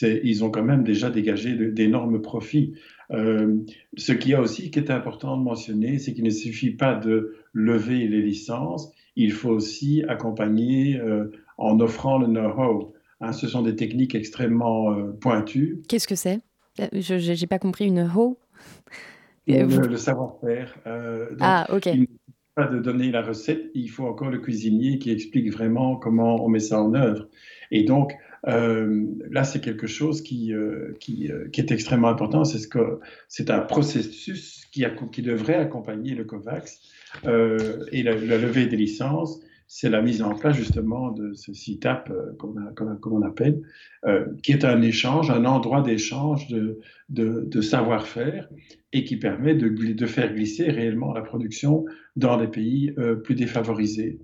[0.02, 2.74] ils ont quand même déjà dégagé d'énormes profits.
[3.10, 3.56] Euh,
[3.96, 6.94] ce qu'il y a aussi qui est important de mentionner, c'est qu'il ne suffit pas
[6.94, 12.92] de lever les licences, il faut aussi accompagner euh, en offrant le know-how.
[13.20, 15.82] Hein, ce sont des techniques extrêmement pointues.
[15.88, 16.40] Qu'est-ce que c'est?
[16.78, 18.38] Je n'ai pas compris, une know-how
[19.46, 20.76] le, savoir-faire.
[21.40, 21.86] ah, ok.
[21.86, 25.50] Il ne suffit pas de donner la recette, il faut encore le cuisinier qui explique
[25.50, 27.28] vraiment comment on met ça en œuvre.
[27.70, 28.12] Et donc,
[28.46, 32.44] euh, là, c'est quelque chose qui, euh, qui, euh, qui, est extrêmement important.
[32.44, 36.80] C'est ce que c'est un processus qui, qui, devrait accompagner le COVAX
[37.24, 39.40] et la, levée des licences.
[39.70, 43.60] C'est la mise en place justement de ce CITAP, comme, on appelle,
[44.42, 48.48] qui est un échange, un endroit d'échange de, de, de savoir-faire
[48.94, 51.84] et qui permet de, de, faire glisser réellement la production
[52.16, 54.20] dans les pays plus défavorisés.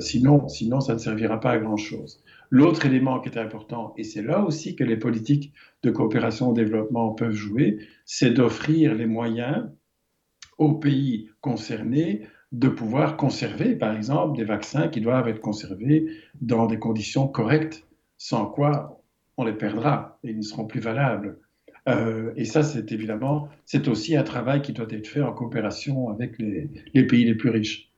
[0.00, 2.23] sinon, sinon, ça ne servira pas à grand-chose.
[2.54, 6.52] L'autre élément qui est important, et c'est là aussi que les politiques de coopération au
[6.52, 9.72] développement peuvent jouer, c'est d'offrir les moyens
[10.58, 16.06] aux pays concernés de pouvoir conserver, par exemple, des vaccins qui doivent être conservés
[16.42, 17.88] dans des conditions correctes,
[18.18, 19.02] sans quoi
[19.36, 21.40] on les perdra et ils ne seront plus valables.
[21.88, 26.08] Euh, et ça, c'est évidemment, c'est aussi un travail qui doit être fait en coopération
[26.08, 27.90] avec les, les pays les plus riches.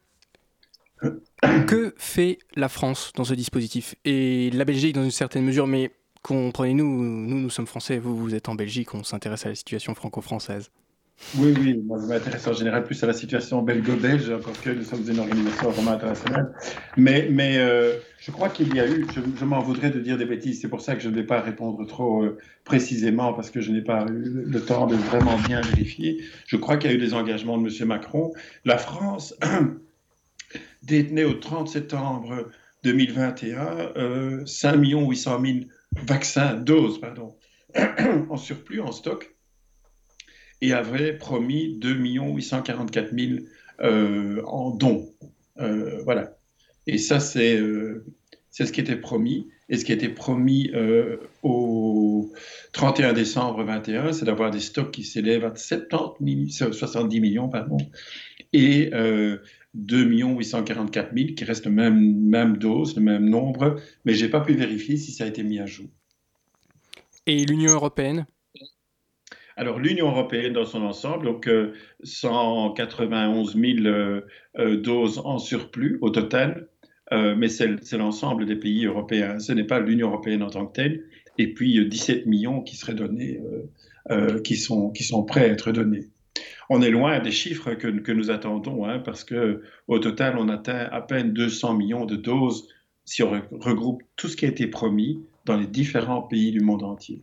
[1.66, 3.94] Que fait la France dans ce dispositif?
[4.04, 5.90] Et la Belgique dans une certaine mesure, mais
[6.22, 9.94] comprenez-nous, nous, nous sommes français, vous, vous êtes en Belgique, on s'intéresse à la situation
[9.94, 10.70] franco-française.
[11.38, 14.82] Oui, oui, moi je m'intéresse en général plus à la situation belgo-belge, encore que nous
[14.82, 16.52] sommes une organisation vraiment internationale.
[16.96, 20.26] Mais, mais euh, je crois qu'il y a eu, je, m'en voudrais de dire des
[20.26, 23.60] bêtises, c'est pour ça que je ne vais pas répondre trop euh, précisément, parce que
[23.60, 26.22] je n'ai pas eu le temps de vraiment bien vérifier.
[26.46, 27.88] Je crois qu'il y a eu des engagements de M.
[27.88, 28.32] Macron.
[28.64, 29.34] La France
[30.82, 32.50] détenait au 30 septembre
[32.84, 35.58] 2021 euh, 5 800 000
[36.04, 37.36] vaccins, doses, pardon,
[38.30, 39.34] en surplus, en stock,
[40.60, 43.40] et avait promis 2 844 000
[43.80, 45.12] euh, en dons.
[45.58, 46.36] Euh, voilà.
[46.86, 48.04] Et ça, c'est euh,
[48.50, 49.48] c'est ce qui était promis.
[49.68, 52.32] Et ce qui était promis euh, au
[52.72, 57.78] 31 décembre 2021, c'est d'avoir des stocks qui s'élèvent à 70 70 millions, pardon,
[58.52, 58.90] et
[59.76, 64.30] 2 844 000, qui reste la même, même dose, le même nombre, mais je n'ai
[64.30, 65.86] pas pu vérifier si ça a été mis à jour.
[67.26, 68.26] Et l'Union européenne?
[69.56, 71.50] Alors, l'Union européenne dans son ensemble, donc
[72.02, 74.20] 191 euh, 000 euh,
[74.58, 76.68] euh, doses en surplus au total,
[77.12, 79.38] mais c'est l'ensemble des pays européens.
[79.38, 81.04] Ce n'est pas l'Union européenne en tant que telle.
[81.38, 83.40] Et puis 17 millions qui seraient donnés,
[84.42, 86.08] qui, sont, qui sont prêts à être donnés.
[86.68, 90.88] On est loin des chiffres que, nous attendons, hein, parce que au total, on atteint
[90.90, 92.68] à peine 200 millions de doses
[93.04, 96.82] si on regroupe tout ce qui a été promis dans les différents pays du monde
[96.82, 97.22] entier.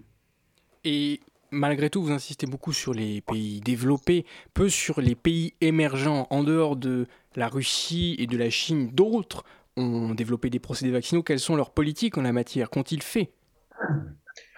[0.85, 1.19] Et
[1.51, 6.27] malgré tout, vous insistez beaucoup sur les pays développés, peu sur les pays émergents.
[6.29, 9.43] En dehors de la Russie et de la Chine, d'autres
[9.75, 11.23] ont développé des procédés vaccinaux.
[11.23, 12.69] Quelles sont leurs politiques en la matière?
[12.69, 13.31] Qu'ont-ils fait?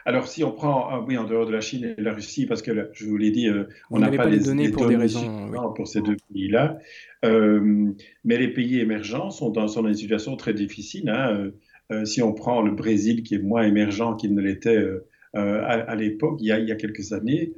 [0.07, 2.45] Alors, si on prend, ah oui, en dehors de la Chine et de la Russie,
[2.45, 5.51] parce que je vous l'ai dit, euh, on n'a pas, les, données pour des raisons
[5.75, 6.77] pour ces deux pays-là,
[7.25, 7.91] euh,
[8.23, 11.09] mais les pays émergents sont dans, sont dans une situation très difficile.
[11.09, 11.49] Hein.
[11.91, 14.79] Euh, si on prend le Brésil, qui est moins émergent qu'il ne l'était
[15.33, 17.53] à, l'époque, il, il, y a quelques années,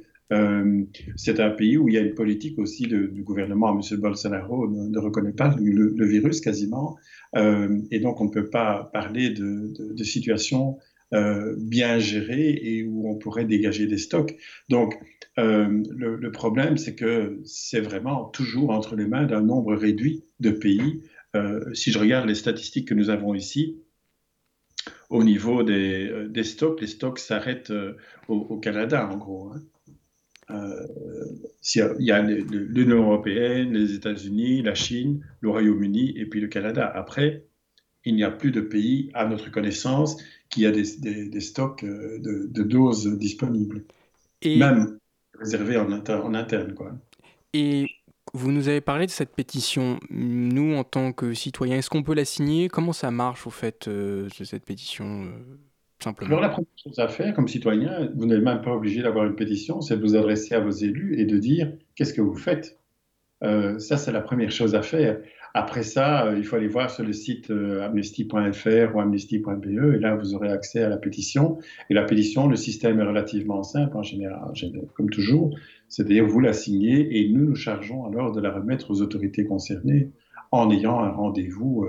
[1.16, 3.78] c'est un pays où il y a une politique aussi du gouvernement.
[3.78, 4.00] M.
[4.00, 6.96] Bolsonaro ne, reconnaît pas le, virus quasiment,
[7.36, 10.78] et donc on ne peut pas parler de, de, de situation
[11.14, 14.36] euh, bien géré et où on pourrait dégager des stocks.
[14.68, 14.94] Donc,
[15.36, 21.02] le, problème, c'est que c'est vraiment toujours entre les mains d'un nombre réduit de pays.
[21.74, 23.78] si je regarde les statistiques que nous avons ici,
[25.10, 27.72] au niveau des, stocks, les stocks s'arrêtent
[28.26, 29.52] au, Canada, en gros.
[29.52, 29.62] Hein.
[30.50, 30.86] Euh,
[31.74, 36.90] il y a l'Union européenne, les États-Unis, la Chine, le Royaume-Uni et puis le Canada.
[36.94, 37.44] Après,
[38.08, 40.16] il n'y a plus de pays, à notre connaissance,
[40.50, 40.84] qui a des,
[41.40, 43.84] stocks euh, de, doses disponibles.
[44.42, 44.58] Et...
[44.58, 44.98] Même
[45.38, 46.74] réservés en, en interne.
[46.74, 46.92] Quoi.
[47.54, 47.86] Et
[48.34, 50.00] vous nous avez parlé de cette pétition.
[50.10, 52.68] Nous, en tant que citoyens, est-ce qu'on peut la signer?
[52.68, 55.28] Comment ça marche, au fait, euh, cette pétition
[56.20, 59.34] alors la première chose à faire comme citoyen, vous n'êtes même pas obligé d'avoir une
[59.34, 62.78] pétition, c'est de vous adresser à vos élus et de dire qu'est-ce que vous faites?
[63.42, 65.18] Euh, ça, c'est la première chose à faire.
[65.54, 69.98] Après ça, euh, il faut aller voir sur le site euh, amnesty.fr ou amnesty.be et
[69.98, 71.58] là, vous aurez accès à la pétition.
[71.90, 74.52] Et la pétition, le système est relativement simple en général,
[74.94, 75.56] comme toujours.
[75.88, 80.10] C'est-à-dire, vous la signez et nous nous chargeons alors de la remettre aux autorités concernées
[80.50, 81.86] en ayant un rendez-vous.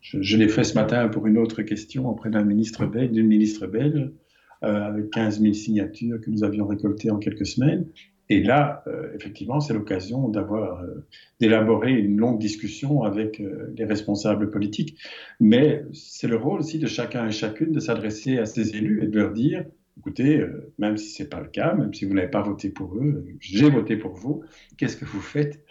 [0.00, 3.66] Je, l'ai fait ce matin pour une autre question auprès d'un ministre belge, d'une ministre
[3.66, 4.10] belge,
[4.64, 7.86] euh, avec 15 000 signatures que nous avions récoltées en quelques semaines.
[8.30, 11.06] Et là, euh, effectivement, c'est l'occasion d'avoir, euh,
[11.40, 13.42] d'élaborer une longue discussion avec
[13.76, 14.98] les responsables politiques.
[15.40, 19.08] Mais c'est le rôle aussi de chacun et chacune de s'adresser à ses élus et
[19.08, 19.64] de leur dire,
[19.98, 20.42] écoutez,
[20.78, 23.26] même si ce n'est pas le cas, même si vous n'avez pas voté pour eux,
[23.40, 24.42] j'ai voté pour vous,
[24.78, 25.69] qu'est-ce que vous faites euh,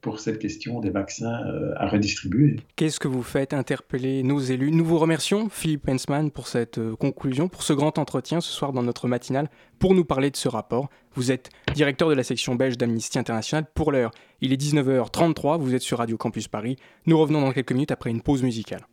[0.00, 2.56] pour cette question des vaccins euh, à redistribuer.
[2.76, 4.70] Qu'est-ce que vous faites interpeller nos élus?
[4.70, 8.72] Nous vous remercions, Philippe Hensman, pour cette euh, conclusion, pour ce grand entretien ce soir
[8.72, 10.88] dans notre matinale, pour nous parler de ce rapport.
[11.14, 14.12] Vous êtes directeur de la section belge d'Amnesty International pour l'heure.
[14.40, 16.76] Il est 19h33, vous êtes sur Radio Campus Paris.
[17.06, 18.86] Nous revenons dans quelques minutes après une pause musicale.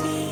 [0.00, 0.29] see.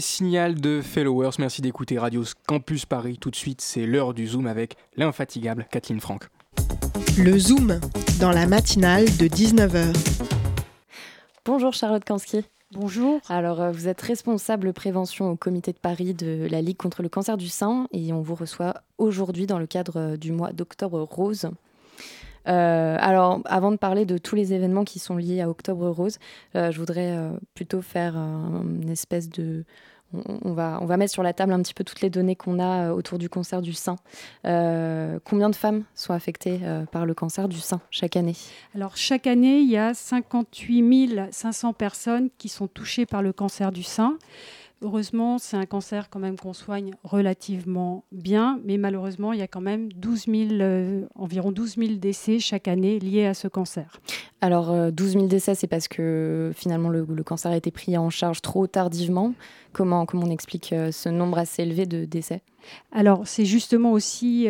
[0.00, 1.32] C'était Signal de Followers.
[1.38, 3.18] Merci d'écouter Radio Campus Paris.
[3.20, 6.28] Tout de suite, c'est l'heure du Zoom avec l'infatigable Kathleen Franck.
[7.18, 7.78] Le Zoom,
[8.18, 9.94] dans la matinale de 19h.
[11.44, 12.44] Bonjour Charlotte Kansky.
[12.72, 13.20] Bonjour.
[13.28, 17.10] Alors, euh, vous êtes responsable prévention au comité de Paris de la Ligue contre le
[17.10, 21.02] cancer du sein et on vous reçoit aujourd'hui dans le cadre euh, du mois d'octobre
[21.02, 21.50] rose.
[22.48, 26.18] Euh, alors, avant de parler de tous les événements qui sont liés à Octobre Rose,
[26.56, 29.64] euh, je voudrais euh, plutôt faire une espèce de
[30.12, 32.58] on, va, on va mettre sur la table un petit peu toutes les données qu'on
[32.58, 33.96] a autour du cancer du sein.
[34.44, 36.60] combien de femmes sont affectées
[36.92, 38.36] par le cancer du sein chaque année?
[38.74, 40.80] Alors chaque année, il y a 58
[41.30, 44.16] 500 personnes qui sont touchées par le cancer du sein.
[44.82, 49.46] Heureusement, c'est un cancer quand même qu'on soigne relativement bien, mais malheureusement, il y a
[49.46, 54.00] quand même 12 euh, environ 12 000 décès chaque année liés à ce cancer.
[54.40, 58.08] Alors, 12 euh, 000 décès, c'est parce que finalement le, cancer a été pris en
[58.08, 59.34] charge trop tardivement.
[59.74, 62.40] Comment, comment on explique euh, ce nombre assez élevé de décès?
[62.90, 64.48] Alors, c'est justement aussi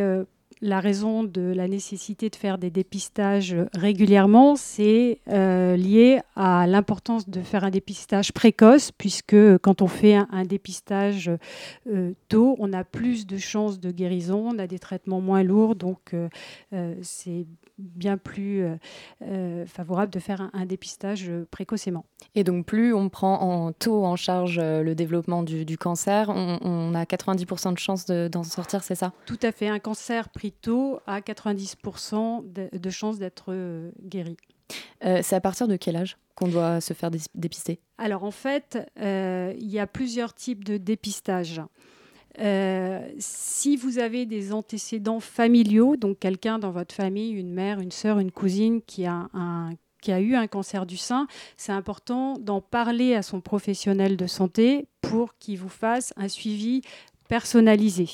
[0.62, 7.28] la raison de la nécessité de faire des dépistages régulièrement, c'est euh, lié à l'importance
[7.28, 11.30] de faire un dépistage précoce, puisque quand on fait un, dépistage
[11.88, 15.76] euh, tôt, on a plus de chances de guérison, on a des traitements moins lourds,
[15.76, 17.46] donc euh, c'est
[17.80, 18.64] bien plus
[19.66, 22.04] favorable de faire un, dépistage précocement.
[22.34, 27.04] Et donc plus on prend en tôt en charge le développement du, cancer, on, a
[27.04, 29.12] 90% de chances d'en sortir, c'est ça?
[29.26, 29.68] Tout à fait.
[29.68, 34.36] Un cancer pris tôt à 90% de, chances d'être euh, guéri.
[35.04, 37.80] Euh, c'est à partir de quel âge qu'on doit se faire dépister?
[37.98, 41.60] Alors en fait, euh, il y a plusieurs types de dépistage.
[42.38, 48.18] Si vous avez des antécédents familiaux, donc quelqu'un dans votre famille, une mère, une sœur,
[48.18, 49.28] une cousine qui a,
[50.00, 51.26] qui a eu un cancer du sein,
[51.56, 56.82] c'est important d'en parler à son professionnel de santé pour qu'il vous fasse un suivi
[57.28, 58.08] personnalisé.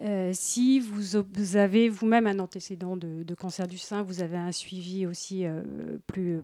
[0.00, 5.06] Euh, si vous, avez vous-même un antécédent de, cancer du sein, vous avez un suivi
[5.06, 5.62] aussi euh,
[6.06, 6.42] plus,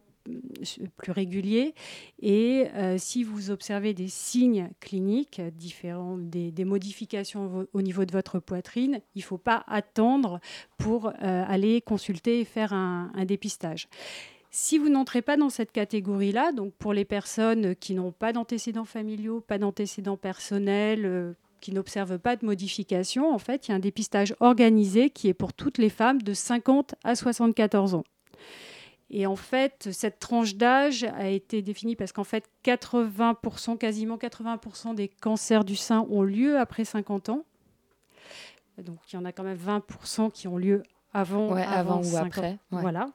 [0.97, 1.75] plus régulier.
[2.21, 8.39] Et euh, si vous observez des signes cliniques différents, des, modifications au niveau de votre
[8.41, 10.41] poitrine, il ne faut pas attendre
[10.77, 13.89] pour aller consulter et faire un, dépistage.
[14.51, 18.85] Si vous n'entrez pas dans cette catégorie-là, donc pour les personnes qui n'ont pas d'antécédents
[18.85, 23.81] familiaux, pas d'antécédents personnels, qui n'observent pas de modification, en fait, il y a un
[23.81, 28.05] dépistage organisé qui est pour toutes les femmes de 50 à 74 ans.
[29.11, 34.95] Et en fait, cette tranche d'âge a été définie parce qu'en fait, 80%, quasiment 80%
[34.95, 37.45] des cancers du sein ont lieu après 50 ans.
[38.77, 40.83] Donc, il y en a quand même 20% qui ont lieu
[41.15, 42.59] avant, avant, ou après.
[42.71, 43.09] Voilà.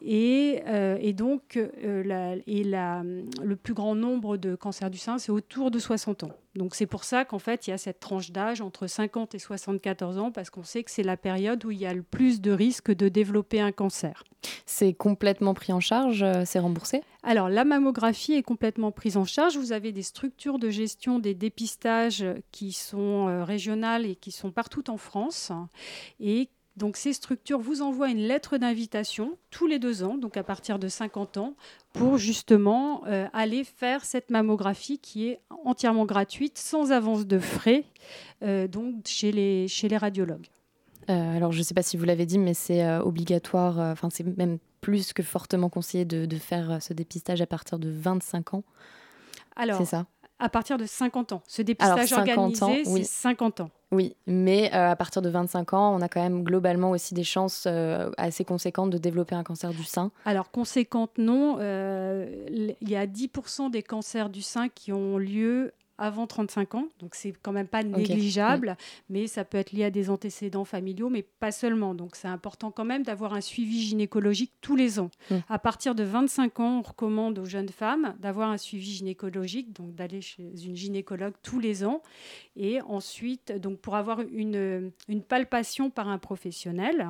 [0.00, 3.02] Et, euh, et donc, euh, la, et la,
[3.42, 6.30] le plus grand nombre de cancers du sein, c'est autour de 60 ans.
[6.54, 9.38] Donc c'est pour ça qu'en fait, il y a cette tranche d'âge entre 50 et
[9.40, 12.40] 74 ans, parce qu'on sait que c'est la période où il y a le plus
[12.40, 14.22] de risques de développer un cancer.
[14.66, 17.02] C'est complètement pris en charge euh, C'est remboursé?
[17.22, 19.56] Alors, la mammographie est complètement prise en charge.
[19.56, 24.90] Vous avez des structures de gestion des dépistages qui sont régionales et qui sont partout
[24.90, 25.50] en France
[26.20, 30.42] et donc ces structures vous envoient une lettre d'invitation tous les deux ans, donc à
[30.42, 31.54] partir de 50 ans,
[31.92, 37.84] pour justement euh, aller faire cette mammographie qui est entièrement gratuite, sans avance de frais,
[38.42, 40.48] euh, donc chez les, chez les radiologues.
[41.10, 44.24] Euh, alors je ne sais pas si vous l'avez dit, mais c'est obligatoire, enfin c'est
[44.36, 48.64] même plus que fortement conseillé de, de, faire ce dépistage à partir de 25 ans.
[49.56, 50.06] Alors, c'est ça?
[50.38, 51.42] À partir de 50 ans.
[51.46, 53.70] Ce dépistage organisé, c'est 50 ans.
[53.92, 57.22] Oui, mais euh, à partir de 25 ans, on a quand même globalement aussi des
[57.22, 60.10] chances euh, assez conséquentes de développer un cancer du sein.
[60.24, 61.58] Alors, conséquentes, non.
[61.60, 66.88] Euh, il y a 10% des cancers du sein qui ont lieu avant 35 ans,
[66.98, 68.76] donc c'est quand même pas négligeable, mm.
[69.10, 71.94] mais ça peut être lié à des antécédents familiaux, mais pas seulement.
[71.94, 75.10] Donc c'est important quand même d'avoir un suivi gynécologique tous les ans.
[75.30, 75.36] Mm.
[75.48, 79.94] À partir de 25 ans, on recommande aux jeunes femmes d'avoir un suivi gynécologique, donc
[79.94, 82.02] d'aller chez une gynécologue tous les ans,
[82.56, 87.08] et ensuite donc pour avoir une, une palpation par un professionnel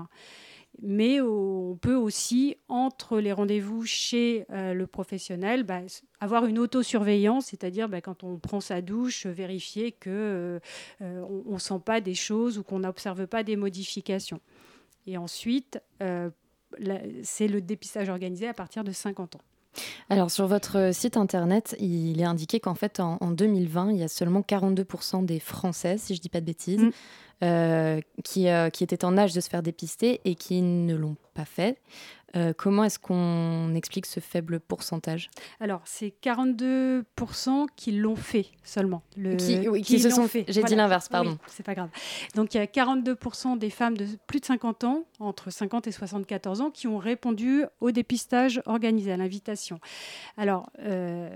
[0.82, 5.80] mais on peut aussi, entre les rendez-vous chez euh, le professionnel, bah,
[6.20, 10.58] avoir une autosurveillance, c'est-à-dire bah, quand on prend sa douche, vérifier qu'on euh,
[11.02, 14.40] euh, ne sent pas des choses ou qu'on n'observe pas des modifications.
[15.06, 15.80] Et ensuite,
[17.22, 19.40] c'est le dépistage organisé à partir de 50 ans.
[20.08, 24.08] Alors sur votre site internet, il est indiqué qu'en fait en, 2020, il y a
[24.08, 26.90] seulement 42% des Français, si je ne dis pas de bêtises, mm.
[27.44, 31.16] Euh, qui, euh, qui étaient en âge de se faire dépister et qui ne l'ont
[31.34, 31.76] pas fait.
[32.36, 35.30] Euh, comment est-ce qu'on explique ce faible pourcentage?
[35.60, 39.02] Alors, c'est 42% qui l'ont fait seulement.
[39.16, 40.44] Le, qui, se sont fait.
[40.48, 41.38] J'ai dit l'inverse, pardon.
[41.46, 41.90] c'est pas grave.
[42.34, 45.92] Donc, il y a 42% des femmes de plus de 50 ans, entre 50 et
[45.92, 49.78] 74 ans, qui ont répondu au dépistage organisé, à l'invitation.
[50.36, 51.28] Alors, euh,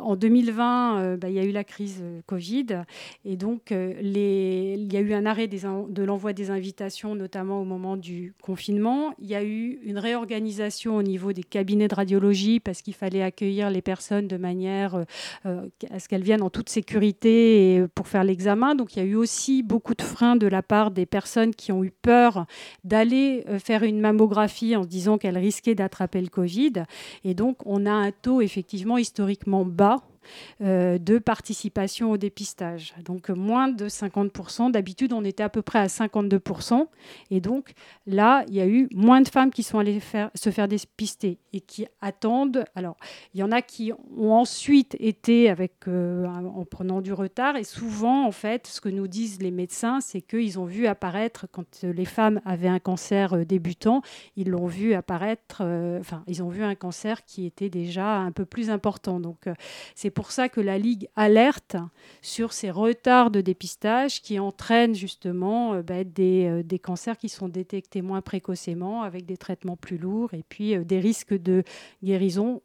[0.00, 2.82] en 2020, euh, bah, il y a eu la crise Covid,
[3.24, 7.96] et donc, les, il y a eu un de l'envoi des invitations, notamment au moment
[7.96, 9.14] du confinement.
[9.18, 13.22] Il y a eu une réorganisation au niveau des cabinets de radiologie parce qu'il fallait
[13.22, 15.04] accueillir les personnes de manière
[15.44, 18.74] à ce qu'elles viennent en toute sécurité pour faire l'examen.
[18.74, 21.72] Donc il y a eu aussi beaucoup de freins de la part des personnes qui
[21.72, 22.46] ont eu peur
[22.84, 26.84] d'aller faire une mammographie en se disant qu'elles risquaient d'attraper le Covid.
[27.24, 30.13] Et donc on a un taux effectivement historiquement bas euh,
[30.60, 32.94] de participation au dépistage.
[33.04, 34.70] Donc moins de 50%.
[34.70, 36.86] D'habitude, on était à peu près à 52%.
[37.30, 37.72] Et donc
[38.06, 41.38] là, il y a eu moins de femmes qui sont allées faire, se faire dépister
[41.52, 42.64] et qui attendent.
[42.74, 42.96] Alors,
[43.32, 47.56] il y en a qui ont ensuite été avec, euh, en prenant du retard.
[47.56, 51.46] Et souvent, en fait, ce que nous disent les médecins, c'est qu'ils ont vu apparaître,
[51.50, 54.02] quand les femmes avaient un cancer euh, débutant,
[54.36, 55.62] ils l'ont vu apparaître,
[56.00, 59.20] enfin, ils ont vu un cancer qui était déjà un peu plus important.
[59.20, 59.48] Donc,
[59.94, 61.76] c'est pour ça que la Ligue alerte
[62.22, 67.48] sur ces retards de dépistage qui entraînent justement euh, bah, euh, des, cancers qui sont
[67.48, 71.64] détectés moins précocement avec des traitements plus lourds et puis euh, des risques de
[72.02, 72.62] guérison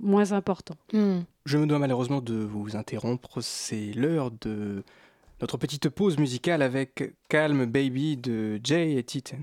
[0.00, 0.76] moins importants.
[0.92, 1.20] Hmm.
[1.46, 3.40] Je me dois malheureusement de vous interrompre.
[3.40, 4.82] C'est l'heure de
[5.40, 9.38] notre petite pause musicale avec Calm Baby de Jay et Titan.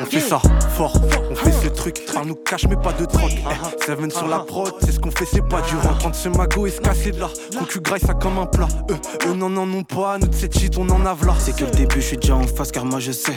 [0.00, 0.40] On fait ça
[0.76, 0.94] fort,
[1.30, 3.32] on fait ce truc, ça nous cache mais pas de drogue.
[3.38, 5.98] Eh, Seven sur la prod, c'est ce qu'on fait, c'est pas du rock.
[5.98, 8.68] Prendre ce magot et se casser de là, concu graille ça comme un plat.
[8.90, 8.96] Eux,
[9.28, 11.34] eux non, non, non, pas, nous de cette shit, on en a là.
[11.38, 13.32] C'est que le début, je suis déjà en face car moi je sais.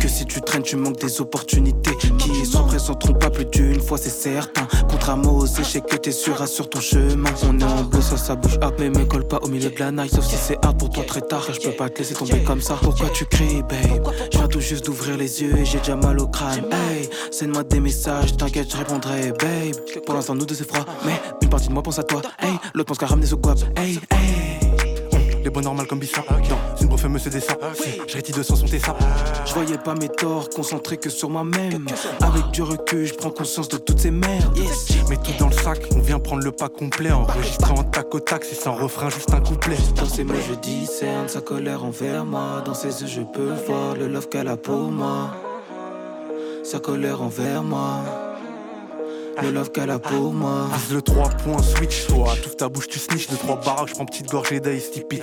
[0.00, 3.98] Que si tu traînes, tu manques des opportunités qui se présenteront pas plus d'une fois,
[3.98, 4.66] c'est certain.
[4.88, 7.30] Contre à moi je sais que t'es sûr, sur ton chemin.
[7.44, 9.78] On est en bleu, ça, ça bouge hop, mais me colle pas au milieu de
[9.78, 10.14] la night.
[10.14, 12.60] Sauf si c'est hard pour toi très tard, je peux pas te laisser tomber comme
[12.60, 12.78] ça.
[12.80, 14.10] Pourquoi tu cries, babe?
[14.32, 16.64] Je viens tout juste d'ouvrir les yeux et j'ai déjà mal au crâne.
[16.70, 20.04] Hey, send-moi des messages, t'inquiète, je répondrai, babe.
[20.04, 22.22] Pour l'instant, nous deux c'est froid, mais une partie de moi pense à toi.
[22.40, 23.58] Hey, l'autre pense qu'à ramener ce guap.
[23.76, 24.51] Hey, hey
[25.42, 26.22] les bois normal comme Bissa.
[26.76, 27.56] C'est une prof me c'est ça.
[28.06, 28.96] Je rétis de son tes ça.
[29.44, 31.86] Je voyais pas mes torts, concentré que sur moi-même.
[32.20, 34.58] Avec du recul, je prends conscience de toutes ces merdes.
[35.08, 37.10] Mais tout dans le sac, on vient prendre le pas complet.
[37.10, 39.76] Enregistré en tac au tac, c'est sans refrain, juste un couplet.
[39.96, 42.62] Dans ses mains, je discerne sa colère envers moi.
[42.64, 45.30] Dans ses yeux, je peux voir le love qu'elle a pour moi.
[46.62, 48.00] Sa colère envers moi.
[49.40, 50.68] Le love qu'elle a pour moi.
[50.74, 52.34] Vise le 3 points, switch, toi.
[52.42, 53.28] Tout ta bouche, tu snitch.
[53.28, 55.22] De 3 baraques, je prends petite gorgée d'ice pitch.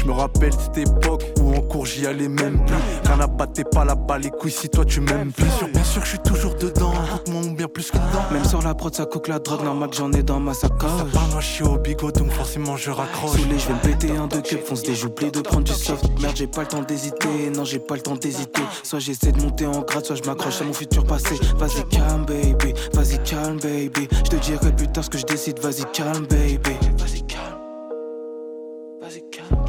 [0.00, 2.76] Je me rappelle cette époque où en cours j'y allais même plus.
[3.04, 5.44] Rien à battre, pas là-bas les couilles si toi tu m'aimes plus.
[5.44, 6.94] Bien sûr, bien sûr, je suis toujours dedans.
[7.30, 8.24] Moi, bien plus que dedans.
[8.32, 9.62] Même sur la prod, ça coque la drogue.
[9.62, 10.90] Normal que j'en ai dans ma sacoche.
[10.90, 13.32] Ça moi, je suis au bigot, donc forcément je raccroche.
[13.32, 14.60] Sous je vais me péter un de cup.
[14.64, 16.04] Fonce des j'oublie de prendre du soft.
[16.18, 17.50] Merde, j'ai pas le temps d'hésiter.
[17.54, 18.62] Non, j'ai pas le temps d'hésiter.
[18.82, 21.34] Soit j'essaie de monter en grade, soit je m'accroche à mon futur passé.
[21.56, 22.72] Vas-y, calme, baby.
[22.94, 24.08] Vas-y, calme, baby.
[24.24, 25.58] Je te dirai plus tard ce que je décide.
[25.58, 26.58] Vas-y, calme, baby.
[26.96, 27.58] Vas-y, calme.
[29.02, 29.59] Vas-y, calme.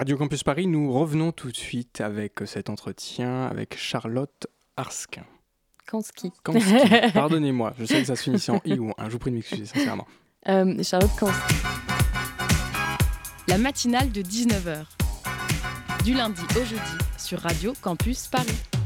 [0.00, 4.46] Radio Campus Paris, nous revenons tout de suite avec cet entretien avec Charlotte
[4.78, 5.26] Arskin.
[5.86, 6.32] Kansky.
[7.12, 9.08] Pardonnez-moi, je sais que ça se finissait en I ou un.
[9.08, 10.06] Je vous prie de m'excuser, sincèrement.
[10.48, 11.54] Euh, Charlotte Kansky.
[13.46, 14.86] La matinale de 19h.
[16.02, 16.80] Du lundi au jeudi
[17.18, 18.79] sur Radio Campus Paris.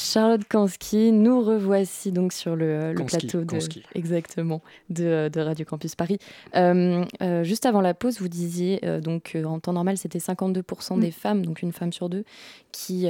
[0.00, 3.58] Charlotte Kansky, nous revoici donc sur le, plateau de,
[3.94, 6.18] exactement, de, Radio Campus Paris.
[6.56, 10.96] Euh, euh, juste avant la pause, vous disiez euh, donc en temps normal c'était 52%
[10.96, 11.00] mm.
[11.00, 12.24] des femmes, donc une femme sur deux,
[12.72, 13.08] qui,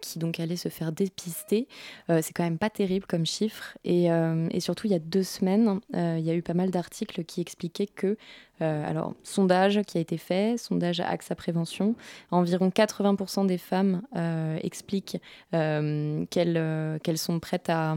[0.00, 1.68] qui donc allaient se faire dépister.
[2.08, 3.78] c'est quand même pas terrible comme chiffre.
[3.84, 7.22] Et, et surtout il y a deux semaines, il y a eu pas mal d'articles
[7.24, 8.16] qui expliquaient que
[8.60, 11.94] euh, alors, sondage qui a été fait, sondage AXA Prévention.
[12.30, 15.20] Environ 80% des femmes euh, expliquent
[15.54, 17.96] euh, qu'elles sont prêtes à,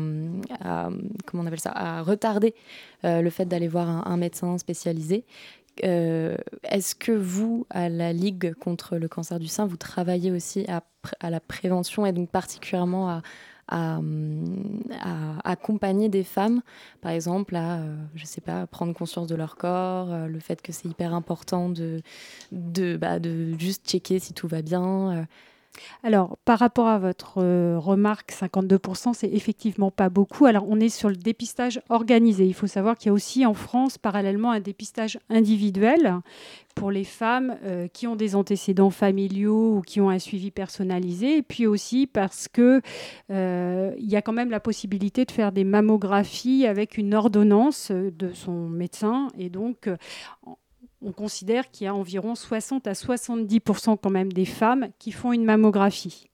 [1.25, 2.55] comment on appelle ça, à retarder
[3.03, 5.25] le fait d'aller voir un, médecin spécialisé.
[5.83, 10.83] Est-ce que vous, à la Ligue contre le cancer du sein, vous travaillez aussi à,
[11.19, 13.21] à la prévention et donc particulièrement à,
[13.67, 13.99] à,
[15.43, 16.61] accompagner des femmes,
[17.01, 20.61] par exemple, à, euh, je sais pas, prendre conscience de leur corps, euh, le fait
[20.61, 22.01] que c'est hyper important de,
[22.51, 25.25] de, bah, de juste checker si tout va bien.
[26.03, 30.45] Alors, par rapport à votre euh, remarque, 52%, c'est effectivement pas beaucoup.
[30.45, 32.45] Alors, on est sur le dépistage organisé.
[32.45, 36.15] Il faut savoir qu'il y a aussi en France, parallèlement, un dépistage individuel
[36.75, 41.37] pour les femmes euh, qui ont des antécédents familiaux ou qui ont un suivi personnalisé.
[41.37, 42.81] Et puis aussi parce qu'il
[43.31, 48.33] euh, y a quand même la possibilité de faire des mammographies avec une ordonnance de
[48.33, 49.29] son médecin.
[49.37, 49.89] Et donc,
[51.05, 53.61] on considère qu'il y a environ 60 à 70
[54.01, 56.27] quand même des femmes qui font une mammographie.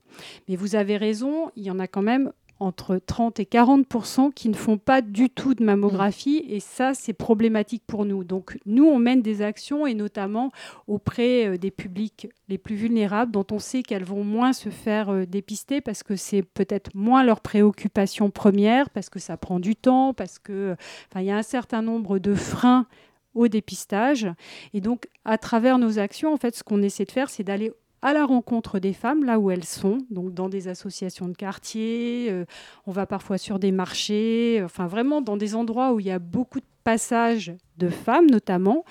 [0.48, 4.48] Mais vous avez raison, il y en a quand même entre 30 et 40% qui
[4.48, 8.24] ne font pas du tout de mammographie et ça c'est problématique pour nous.
[8.24, 10.52] Donc nous on mène des actions et notamment
[10.88, 15.10] auprès euh, des publics les plus vulnérables dont on sait qu'elles vont moins se faire
[15.10, 19.76] euh, dépister parce que c'est peut-être moins leur préoccupation première parce que ça prend du
[19.76, 20.76] temps parce que
[21.16, 22.86] il y a un certain nombre de freins
[23.34, 24.28] au dépistage.
[24.74, 27.72] Et donc, à travers nos actions, en fait, ce qu'on essaie de faire, c'est d'aller
[28.02, 32.28] à la rencontre des femmes là où elles sont, donc dans des associations de quartier,
[32.30, 32.46] euh,
[32.88, 36.20] on va parfois sur des marchés, enfin vraiment dans des endroits où il y a
[36.20, 38.86] beaucoup de passages de femmes notamment.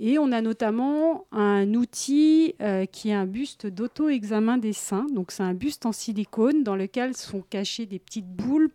[0.00, 5.06] Et on a notamment un outil euh, qui est un buste d'auto-examen des seins.
[5.14, 8.70] Donc c'est un buste en silicone dans lequel sont cachées des petites boules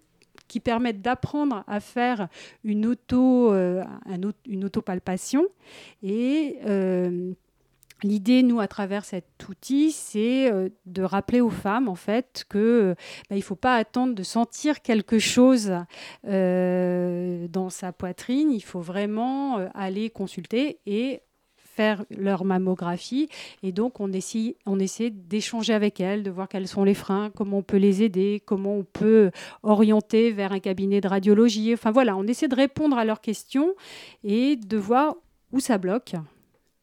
[0.52, 2.28] qui permettent d'apprendre à faire
[2.66, 3.86] une, auto, euh,
[4.46, 5.48] une autopalpation.
[6.04, 7.32] Et euh,
[8.04, 12.96] L'idée, nous, à travers cet outil, c'est euh, de rappeler aux femmes, en fait, que
[13.30, 15.72] bah, il ne faut pas attendre de sentir quelque chose
[16.24, 18.52] dans sa poitrine.
[18.52, 21.22] Il faut vraiment aller consulter et
[22.10, 23.30] leur mammographie.
[23.64, 27.32] Et donc, on essaie, on essaie d'échanger avec elles, de voir quels sont les freins,
[27.36, 29.32] comment on peut les aider, comment on peut
[29.64, 31.74] orienter vers un cabinet de radiologie.
[31.74, 33.74] Enfin voilà, on essaie de répondre à leurs questions
[34.24, 35.16] et de voir
[35.52, 36.16] où ça bloque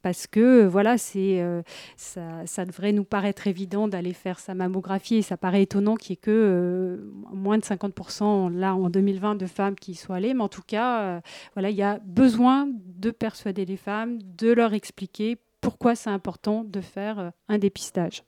[0.02, 1.62] parce que voilà, c'est euh,
[1.96, 6.14] ça, devrait nous paraître évident d'aller faire sa mammographie et ça paraît étonnant qu'il n'y
[6.14, 10.34] ait que euh, moins de 50% là en 2020 de femmes qui y soient allées,
[10.34, 11.20] mais en tout cas, euh,
[11.54, 16.64] voilà, il y a besoin de persuader les femmes, de leur expliquer pourquoi c'est important
[16.64, 18.22] de faire un dépistage.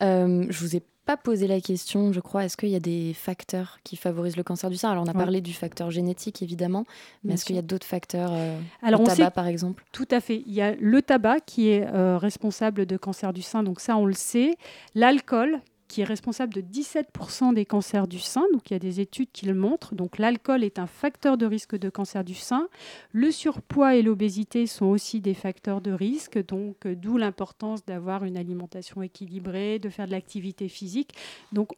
[0.00, 0.82] je vous ai
[1.16, 4.70] poser la question, je crois, est-ce qu'il y a des facteurs qui favorisent le cancer
[4.70, 4.90] du sein?
[4.90, 6.86] Alors, on a parlé du facteur génétique, évidemment,
[7.24, 9.84] mais est-ce qu'il y a d'autres facteurs euh, Alors, le tabac, par exemple?
[9.92, 10.42] Tout à fait.
[10.46, 13.96] Il y a le tabac qui est euh, responsable de cancer du sein, donc ça,
[13.96, 14.56] on le sait.
[14.94, 18.44] L'alcool, qui est responsable de 17% des cancers du sein.
[18.52, 19.96] Donc il y a des études qui le montrent.
[19.96, 22.68] Donc l'alcool est un facteur de risque de cancer du sein.
[23.10, 26.38] Le surpoids et l'obésité sont aussi des facteurs de risque.
[26.46, 31.12] Donc euh, d'où l'importance d'avoir une alimentation équilibrée, de faire de l'activité physique.
[31.50, 31.72] Donc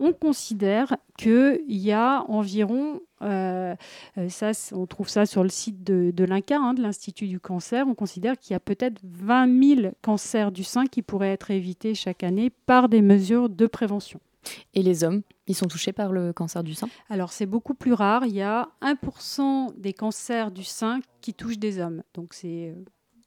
[0.00, 3.76] on considère qu'il y a environ, euh,
[4.16, 7.86] euh, ça, on trouve ça sur le site de, l'INCA, hein, de l'Institut du cancer,
[7.86, 11.94] on considère qu'il y a peut-être 20 000 cancers du sein qui pourraient être évités
[11.94, 14.20] chaque année par des mesures de prévention.
[14.72, 16.88] Et les hommes, ils sont touchés par le cancer du sein?
[17.10, 21.58] Alors c'est beaucoup plus rare, il y a 1% des cancers du sein qui touchent
[21.58, 22.02] des hommes.
[22.14, 22.74] Donc c'est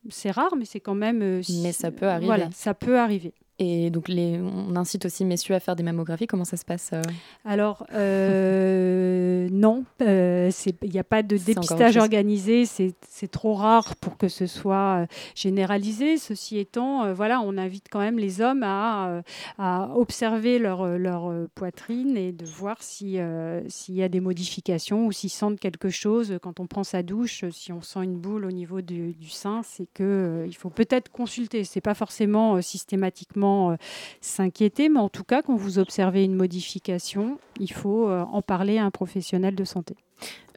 [0.09, 1.19] c'est rare, mais c'est quand même.
[1.19, 2.25] mais ça peut arriver.
[2.25, 3.33] Voilà, ça peut arriver.
[3.59, 6.25] Et donc, les, on incite aussi messieurs à faire des mammographies.
[6.25, 7.01] Comment ça se passe euh
[7.45, 10.49] Alors, euh, non, euh,
[10.81, 12.65] il n'y a pas de dépistage organisé.
[12.65, 16.17] C'est trop rare pour que ce soit généralisé.
[16.17, 19.21] Ceci étant, voilà, on invite quand même les hommes à,
[19.59, 25.29] à observer leur, leur, poitrine et de voir s'il y a des modifications ou s'ils
[25.29, 26.39] sentent quelque chose.
[26.41, 29.61] Quand on prend sa douche, si on sent une boule au niveau du, du sein,
[29.63, 31.63] c'est qu'il il faut peut-être consulter.
[31.63, 33.75] Ce n'est pas forcément systématiquement euh,
[34.21, 38.77] s'inquiéter, mais en tout cas, quand vous observez une modification, il faut euh, en parler
[38.77, 39.95] à un professionnel de santé.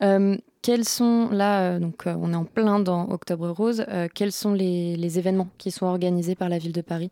[0.02, 5.18] Euh, quels sont, là, donc on est en plein dans Octobre Rose, quels sont les
[5.18, 7.10] événements qui sont organisés par la ville de Paris?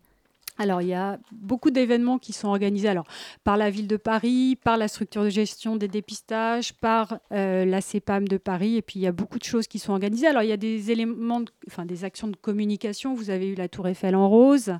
[0.57, 3.05] Alors, il y a beaucoup d'événements qui sont organisés alors,
[3.43, 7.81] par la ville de Paris, par la structure de gestion des dépistages, par euh, la
[7.81, 10.27] CEPAM de Paris, et puis il y a beaucoup de choses qui sont organisées.
[10.27, 13.13] Alors, il y a des éléments, enfin, des actions de communication.
[13.13, 14.73] Vous avez eu la Tour Eiffel en rose,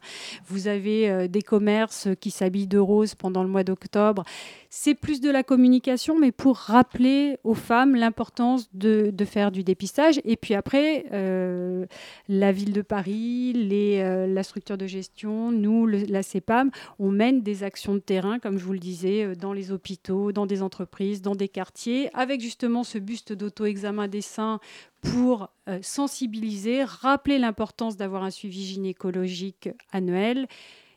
[0.48, 4.24] vous avez euh, des commerces qui s'habillent de rose pendant le mois d'octobre
[4.78, 10.20] c'est plus de la communication, mais pour rappeler aux femmes l'importance de, faire du dépistage.
[10.26, 11.86] Et puis après, euh,
[12.28, 17.64] la ville de Paris, euh, la structure de gestion, nous, la CEPAM, on mène des
[17.64, 21.22] actions de terrain, comme je vous le disais, euh, dans les hôpitaux, dans des entreprises,
[21.22, 24.60] dans des quartiers, avec justement ce buste d'auto-examen des seins
[25.02, 25.50] pour
[25.82, 30.48] sensibiliser, rappeler l'importance d'avoir un suivi gynécologique annuel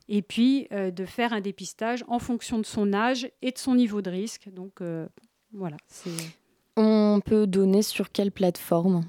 [0.09, 3.75] et puis euh, de faire un dépistage en fonction de son âge et de son
[3.75, 4.49] niveau de risque.
[4.53, 5.07] Donc euh,
[5.53, 5.77] voilà.
[6.77, 9.05] On peut donner sur quelle plateforme?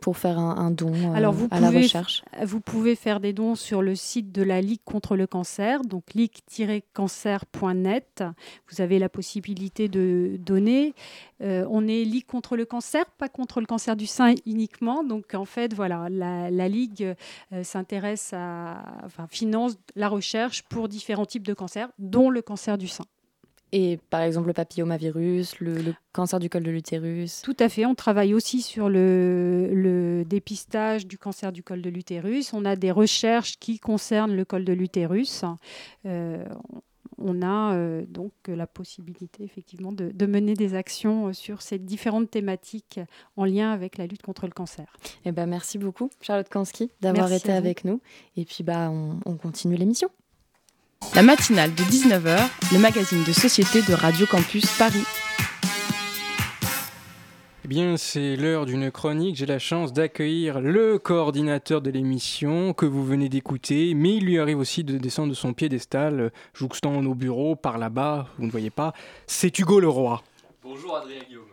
[0.00, 3.82] Pour faire un, don Alors vous à la recherche Vous pouvez faire des dons sur
[3.82, 8.24] le site de la Ligue contre le cancer, donc ligue-cancer.net.
[8.70, 10.94] Vous avez la possibilité de donner.
[11.40, 15.02] on est Ligue contre le cancer, pas contre le cancer du sein uniquement.
[15.02, 17.14] Donc en fait, voilà, la, Ligue
[17.62, 22.88] s'intéresse à, enfin, finance la recherche pour différents types de cancers, dont le cancer du
[22.88, 23.04] sein.
[23.72, 27.42] Et par exemple le papillomavirus, le, cancer du col de l'utérus.
[27.42, 27.84] Tout à fait.
[27.84, 32.52] On travaille aussi sur le, dépistage du cancer du col de l'utérus.
[32.52, 35.44] On a des recherches qui concernent le col de l'utérus.
[36.06, 36.44] Euh,
[37.18, 43.00] on a euh, donc la possibilité effectivement de, mener des actions sur ces différentes thématiques
[43.36, 44.86] en lien avec la lutte contre le cancer.
[45.24, 48.00] Eh ben, merci beaucoup Charlotte Kansky d'avoir été avec nous.
[48.36, 50.10] Et puis bah, on continue l'émission.
[51.14, 52.38] La matinale de 19h,
[52.72, 55.04] le magazine de société de Radio Campus Paris.
[57.64, 59.36] Eh bien, c'est l'heure d'une chronique.
[59.36, 64.38] J'ai la chance d'accueillir le coordinateur de l'émission que vous venez d'écouter, mais il lui
[64.38, 68.70] arrive aussi de descendre de son piédestal, jouxtant nos bureaux par là-bas, vous ne voyez
[68.70, 68.92] pas.
[69.26, 70.22] C'est Hugo Leroy.
[70.62, 71.44] Bonjour Adrien Guillaume.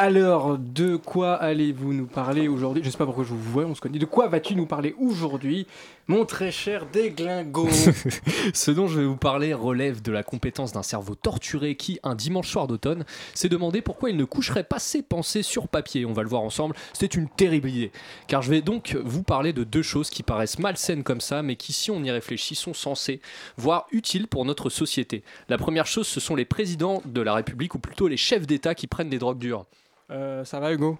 [0.00, 2.84] Alors, de quoi allez-vous nous parler aujourd'hui?
[2.84, 3.98] Je ne sais pas pourquoi je vous vois, on se connaît.
[3.98, 5.66] De quoi vas-tu nous parler aujourd'hui,
[6.08, 7.68] mon très cher déglingo
[8.54, 12.14] Ce dont je vais vous parler relève de la compétence d'un cerveau torturé qui, un
[12.14, 13.04] dimanche soir d'automne,
[13.34, 16.06] s'est demandé pourquoi il ne coucherait pas ses pensées sur papier.
[16.06, 17.92] On va le voir ensemble, c'était une terrible idée.
[18.26, 21.56] Car je vais donc vous parler de deux choses qui paraissent malsaines comme ça, mais
[21.56, 23.20] qui, si on y réfléchit, sont censées,
[23.58, 25.22] voire utiles pour notre société.
[25.48, 28.74] La première chose, ce sont les présidents de la République, ou plutôt les chefs d'État
[28.74, 29.66] qui prennent des drogues dures.
[30.10, 30.98] Euh, ça va Hugo?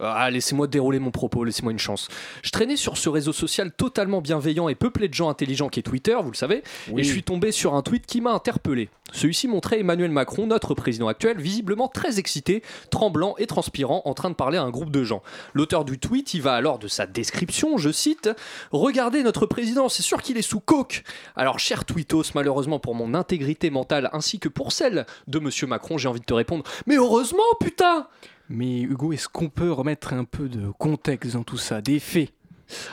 [0.00, 2.08] Ah, laissez-moi dérouler mon propos, laissez-moi une chance.
[2.42, 5.84] Je traînais sur ce réseau social totalement bienveillant et peuplé de gens intelligents qui est
[5.84, 6.62] Twitter, vous le savez,
[6.96, 8.88] et je suis tombé sur un tweet qui m'a interpellé.
[9.12, 14.30] Celui-ci montrait Emmanuel Macron, notre président actuel, visiblement très excité, tremblant et transpirant, en train
[14.30, 15.22] de parler à un groupe de gens.
[15.52, 18.30] L'auteur du tweet y va alors de sa description, je cite
[18.70, 21.04] Regardez notre président, c'est sûr qu'il est sous coke.
[21.36, 25.98] Alors, cher Tweetos, malheureusement pour mon intégrité mentale ainsi que pour celle de monsieur Macron,
[25.98, 28.08] j'ai envie de te répondre Mais heureusement, putain
[28.52, 32.30] mais Hugo, est-ce qu'on peut remettre un peu de contexte dans tout ça, des faits?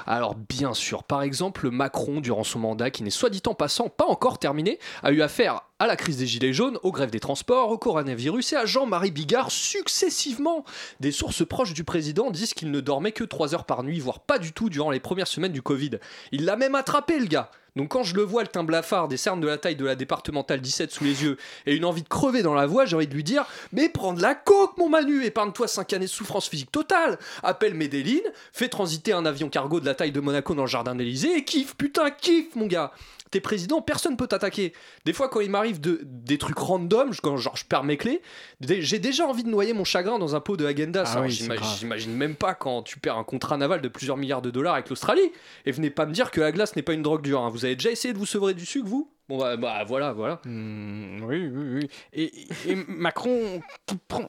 [0.05, 3.89] Alors bien sûr, par exemple, Macron, durant son mandat, qui n'est soit dit en passant
[3.89, 7.19] pas encore terminé, a eu affaire à la crise des Gilets jaunes, aux grèves des
[7.19, 10.65] transports, au coronavirus et à Jean-Marie Bigard successivement.
[10.99, 14.19] Des sources proches du président disent qu'il ne dormait que 3 heures par nuit, voire
[14.19, 15.91] pas du tout durant les premières semaines du Covid.
[16.31, 19.17] Il l'a même attrapé le gars donc quand je le vois, le teint blafard, des
[19.17, 22.07] cernes de la taille de la départementale 17 sous les yeux, et une envie de
[22.07, 24.89] crever dans la voix, j'ai envie de lui dire Mais prends de la coke, mon
[24.89, 28.19] Manu, épargne-toi 5 années de souffrance physique totale Appelle Medellin,
[28.53, 31.43] fais transiter un avion cargo de la taille de Monaco dans le jardin d'Elysée, et
[31.43, 32.91] kiffe, putain, kiffe, mon gars
[33.31, 34.73] T'es président, personne peut t'attaquer.
[35.05, 38.23] Des fois, quand il m'arrive de, des trucs random, quand genre je perds mes clés,
[38.59, 41.03] j'ai déjà envie de noyer mon chagrin dans un pot de Agenda.
[41.05, 44.73] Ah J'imagine même pas quand tu perds un contrat naval de plusieurs milliards de dollars
[44.73, 45.31] avec l'Australie.
[45.67, 47.41] Et venez pas me dire que la glace n'est pas une drogue dure.
[47.41, 47.49] Hein.
[47.49, 49.13] Vous avez déjà essayé de vous sevrer du sucre, vous?
[49.29, 50.41] Bon, bah, bah, voilà, voilà.
[50.43, 51.89] Hmm, oui, oui, oui.
[52.13, 53.61] Et, Macron,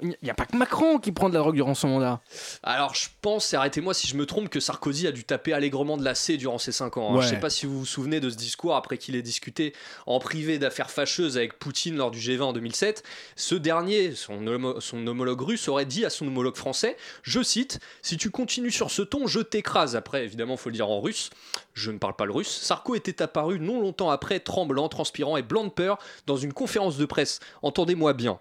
[0.02, 2.20] il n'y a pas que Macron qui prend de la drogue durant son mandat.
[2.62, 6.04] Alors, je pense, arrêtez-moi si je me trompe, que Sarkozy a dû taper allègrement de
[6.04, 7.14] la C durant ses 5 ans.
[7.14, 7.20] Hein.
[7.22, 9.72] Je ne sais pas si vous vous souvenez de ce discours après qu'il ait discuté
[10.04, 13.02] en privé d'affaires fâcheuses avec Poutine lors du G20 en 2007.
[13.36, 14.44] Ce dernier, son,
[14.80, 18.90] son homologue russe, aurait dit à son homologue français, je cite, Si tu continues sur
[18.90, 19.96] ce ton, je t'écrase.
[19.96, 21.30] Après, évidemment, il faut le dire en russe.
[21.72, 22.50] Je ne parle pas le russe.
[22.50, 26.98] Sarko était apparu non longtemps après, tremblant transpirant et blanc de peur dans une conférence
[26.98, 27.40] de presse.
[27.62, 28.38] Entendez-moi bien.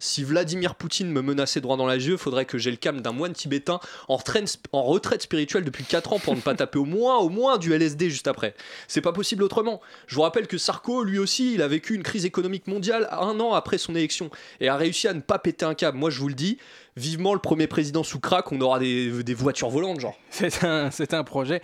[0.00, 3.10] Si Vladimir Poutine me menaçait droit dans la yeux, faudrait que j'ai le calme d'un
[3.10, 7.30] moine tibétain en, retraite spirituelle depuis 4 ans pour ne pas taper au moins, au
[7.30, 8.54] moins du LSD juste après.
[8.86, 9.80] C'est pas possible autrement.
[10.06, 13.40] Je vous rappelle que Sarko, lui aussi, il a vécu une crise économique mondiale un
[13.40, 15.98] an après son élection et a réussi à ne pas péter un câble.
[15.98, 16.58] Moi, je vous le dis,
[16.98, 20.18] vivement le premier président sous crack, on aura des, voitures volantes, genre.
[20.30, 21.62] C'est un, un projet.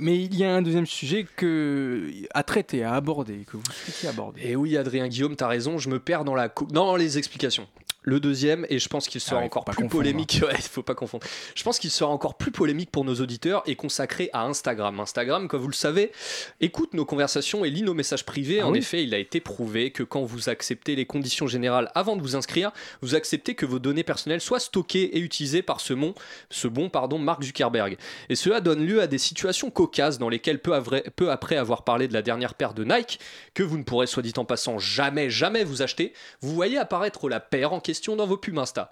[0.00, 4.08] mais il y a un deuxième sujet que, à traiter, à aborder, que vous souhaitez
[4.08, 4.42] aborder.
[4.44, 7.66] Et oui, Adrien Guillaume, tu as raison, je me perds dans, la, dans les explications.
[8.06, 11.26] Le deuxième, et je pense qu'il sera ah encore plus polémique, il faut pas confondre.
[11.54, 15.00] Je pense qu'il sera encore plus polémique pour nos auditeurs et consacré à Instagram.
[15.00, 16.12] Instagram, comme vous le savez,
[16.60, 18.60] écoute nos conversations et lit nos messages privés.
[18.60, 22.16] Ah en effet, il a été prouvé que quand vous acceptez les conditions générales avant
[22.16, 25.94] de vous inscrire, vous acceptez que vos données personnelles soient stockées et utilisées par ce,
[25.94, 26.14] bon,
[26.50, 27.96] ce bon pardon, Mark Zuckerberg.
[28.28, 30.78] Et cela donne lieu à des situations cocasses dans lesquelles peu,
[31.16, 33.18] peu après avoir parlé de la dernière paire de Nike,
[33.54, 37.30] que vous ne pourrez soit dit en passant jamais, jamais vous acheter, vous voyez apparaître
[37.30, 38.90] la paire en question dans vos pubs Insta.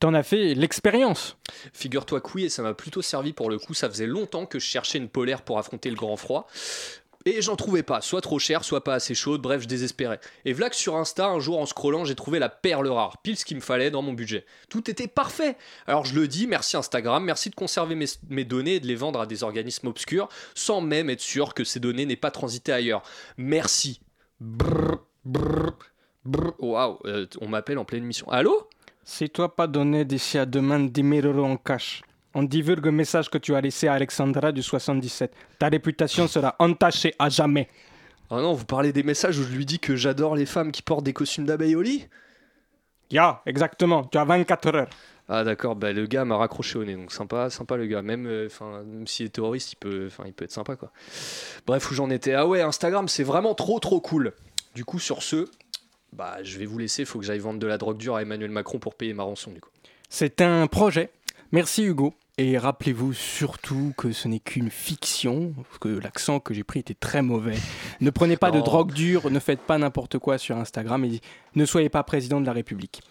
[0.00, 1.36] T'en as fait l'expérience
[1.72, 3.74] Figure-toi que oui, et ça m'a plutôt servi pour le coup.
[3.74, 6.46] Ça faisait longtemps que je cherchais une polaire pour affronter le grand froid.
[7.26, 10.20] Et j'en trouvais pas, soit trop cher, soit pas assez chaude, bref, je désespérais.
[10.44, 13.38] Et voilà que sur Insta, un jour en scrollant, j'ai trouvé la perle rare, pile
[13.38, 14.44] ce qu'il me fallait dans mon budget.
[14.68, 15.56] Tout était parfait.
[15.86, 17.96] Alors je le dis, merci Instagram, merci de conserver
[18.28, 21.64] mes, données et de les vendre à des organismes obscurs, sans même être sûr que
[21.64, 23.02] ces données n'aient pas transité ailleurs.
[23.38, 24.02] Merci.
[24.38, 25.93] Brrr, brrr, brrr.
[26.26, 28.28] Waouh, euh, on m'appelle en pleine mission.
[28.30, 28.68] Allô?
[29.04, 32.02] Si toi pas donné d'ici à demain 10 000 euros en cash,
[32.34, 35.32] on divulgue le message que tu as laissé à Alexandra du 77.
[35.58, 37.68] Ta réputation sera entachée à jamais.
[38.30, 40.80] Ah non, vous parlez des messages où je lui dis que j'adore les femmes qui
[40.80, 42.08] portent des costumes d'abeilles au lit?
[43.10, 44.88] Ya, exactement, tu as 24 heures.
[45.28, 48.02] Ah d'accord, bah, le gars m'a raccroché au nez, donc sympa, sympa le gars.
[48.02, 48.48] Même, euh,
[48.84, 50.90] même s'il est terroriste, il peut, il peut être sympa quoi.
[51.66, 52.34] Bref, où j'en étais.
[52.34, 54.32] Ah ouais, Instagram, c'est vraiment trop trop cool.
[54.74, 55.48] Du coup, sur ce,
[56.14, 57.02] bah, je vais vous laisser.
[57.02, 59.24] Il faut que j'aille vendre de la drogue dure à Emmanuel Macron pour payer ma
[59.24, 59.70] rançon du coup.
[60.08, 61.10] C'est un projet.
[61.52, 62.14] Merci Hugo.
[62.36, 66.94] Et rappelez-vous surtout que ce n'est qu'une fiction, parce que l'accent que j'ai pris était
[66.94, 67.54] très mauvais.
[68.00, 71.20] Ne prenez pas de drogue dure, ne faites pas n'importe quoi sur Instagram et
[71.54, 73.02] ne soyez pas président de la République.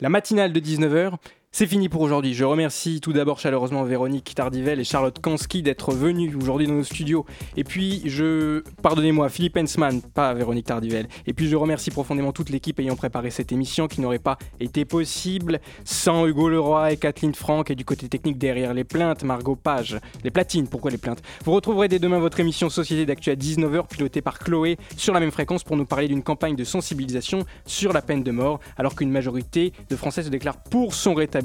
[0.00, 1.16] La matinale de 19h,
[1.56, 2.34] c'est fini pour aujourd'hui.
[2.34, 6.82] Je remercie tout d'abord chaleureusement Véronique Tardivelle et Charlotte Kansky d'être venues aujourd'hui dans nos
[6.82, 7.26] studios.
[7.56, 8.64] Et puis, je.
[8.82, 11.06] Pardonnez-moi, Philippe Hensman, pas Véronique Tardivelle.
[11.28, 14.84] Et puis, je remercie profondément toute l'équipe ayant préparé cette émission qui n'aurait pas été
[14.84, 19.54] possible sans Hugo Leroy et Kathleen Franck et du côté technique derrière les plaintes, Margot
[19.54, 20.00] Page.
[20.24, 21.22] Les platines, pourquoi les plaintes?
[21.44, 25.20] Vous retrouverez dès demain votre émission Société d'actu à 19h, pilotée par Chloé, sur la
[25.20, 28.96] même fréquence pour nous parler d'une campagne de sensibilisation sur la peine de mort, alors
[28.96, 31.43] qu'une majorité de Français se déclarent pour son rétablissement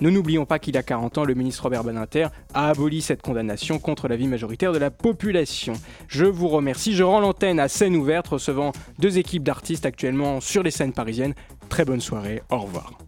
[0.00, 3.22] ne n'oublions pas qu'il y a 40 ans, le ministre Robert Badinter a aboli cette
[3.22, 5.74] condamnation contre la vie majoritaire de la population.
[6.08, 10.62] Je vous remercie, je rends l'antenne à scène ouverte, recevant deux équipes d'artistes actuellement sur
[10.62, 11.34] les scènes parisiennes.
[11.68, 13.07] Très bonne soirée, au revoir.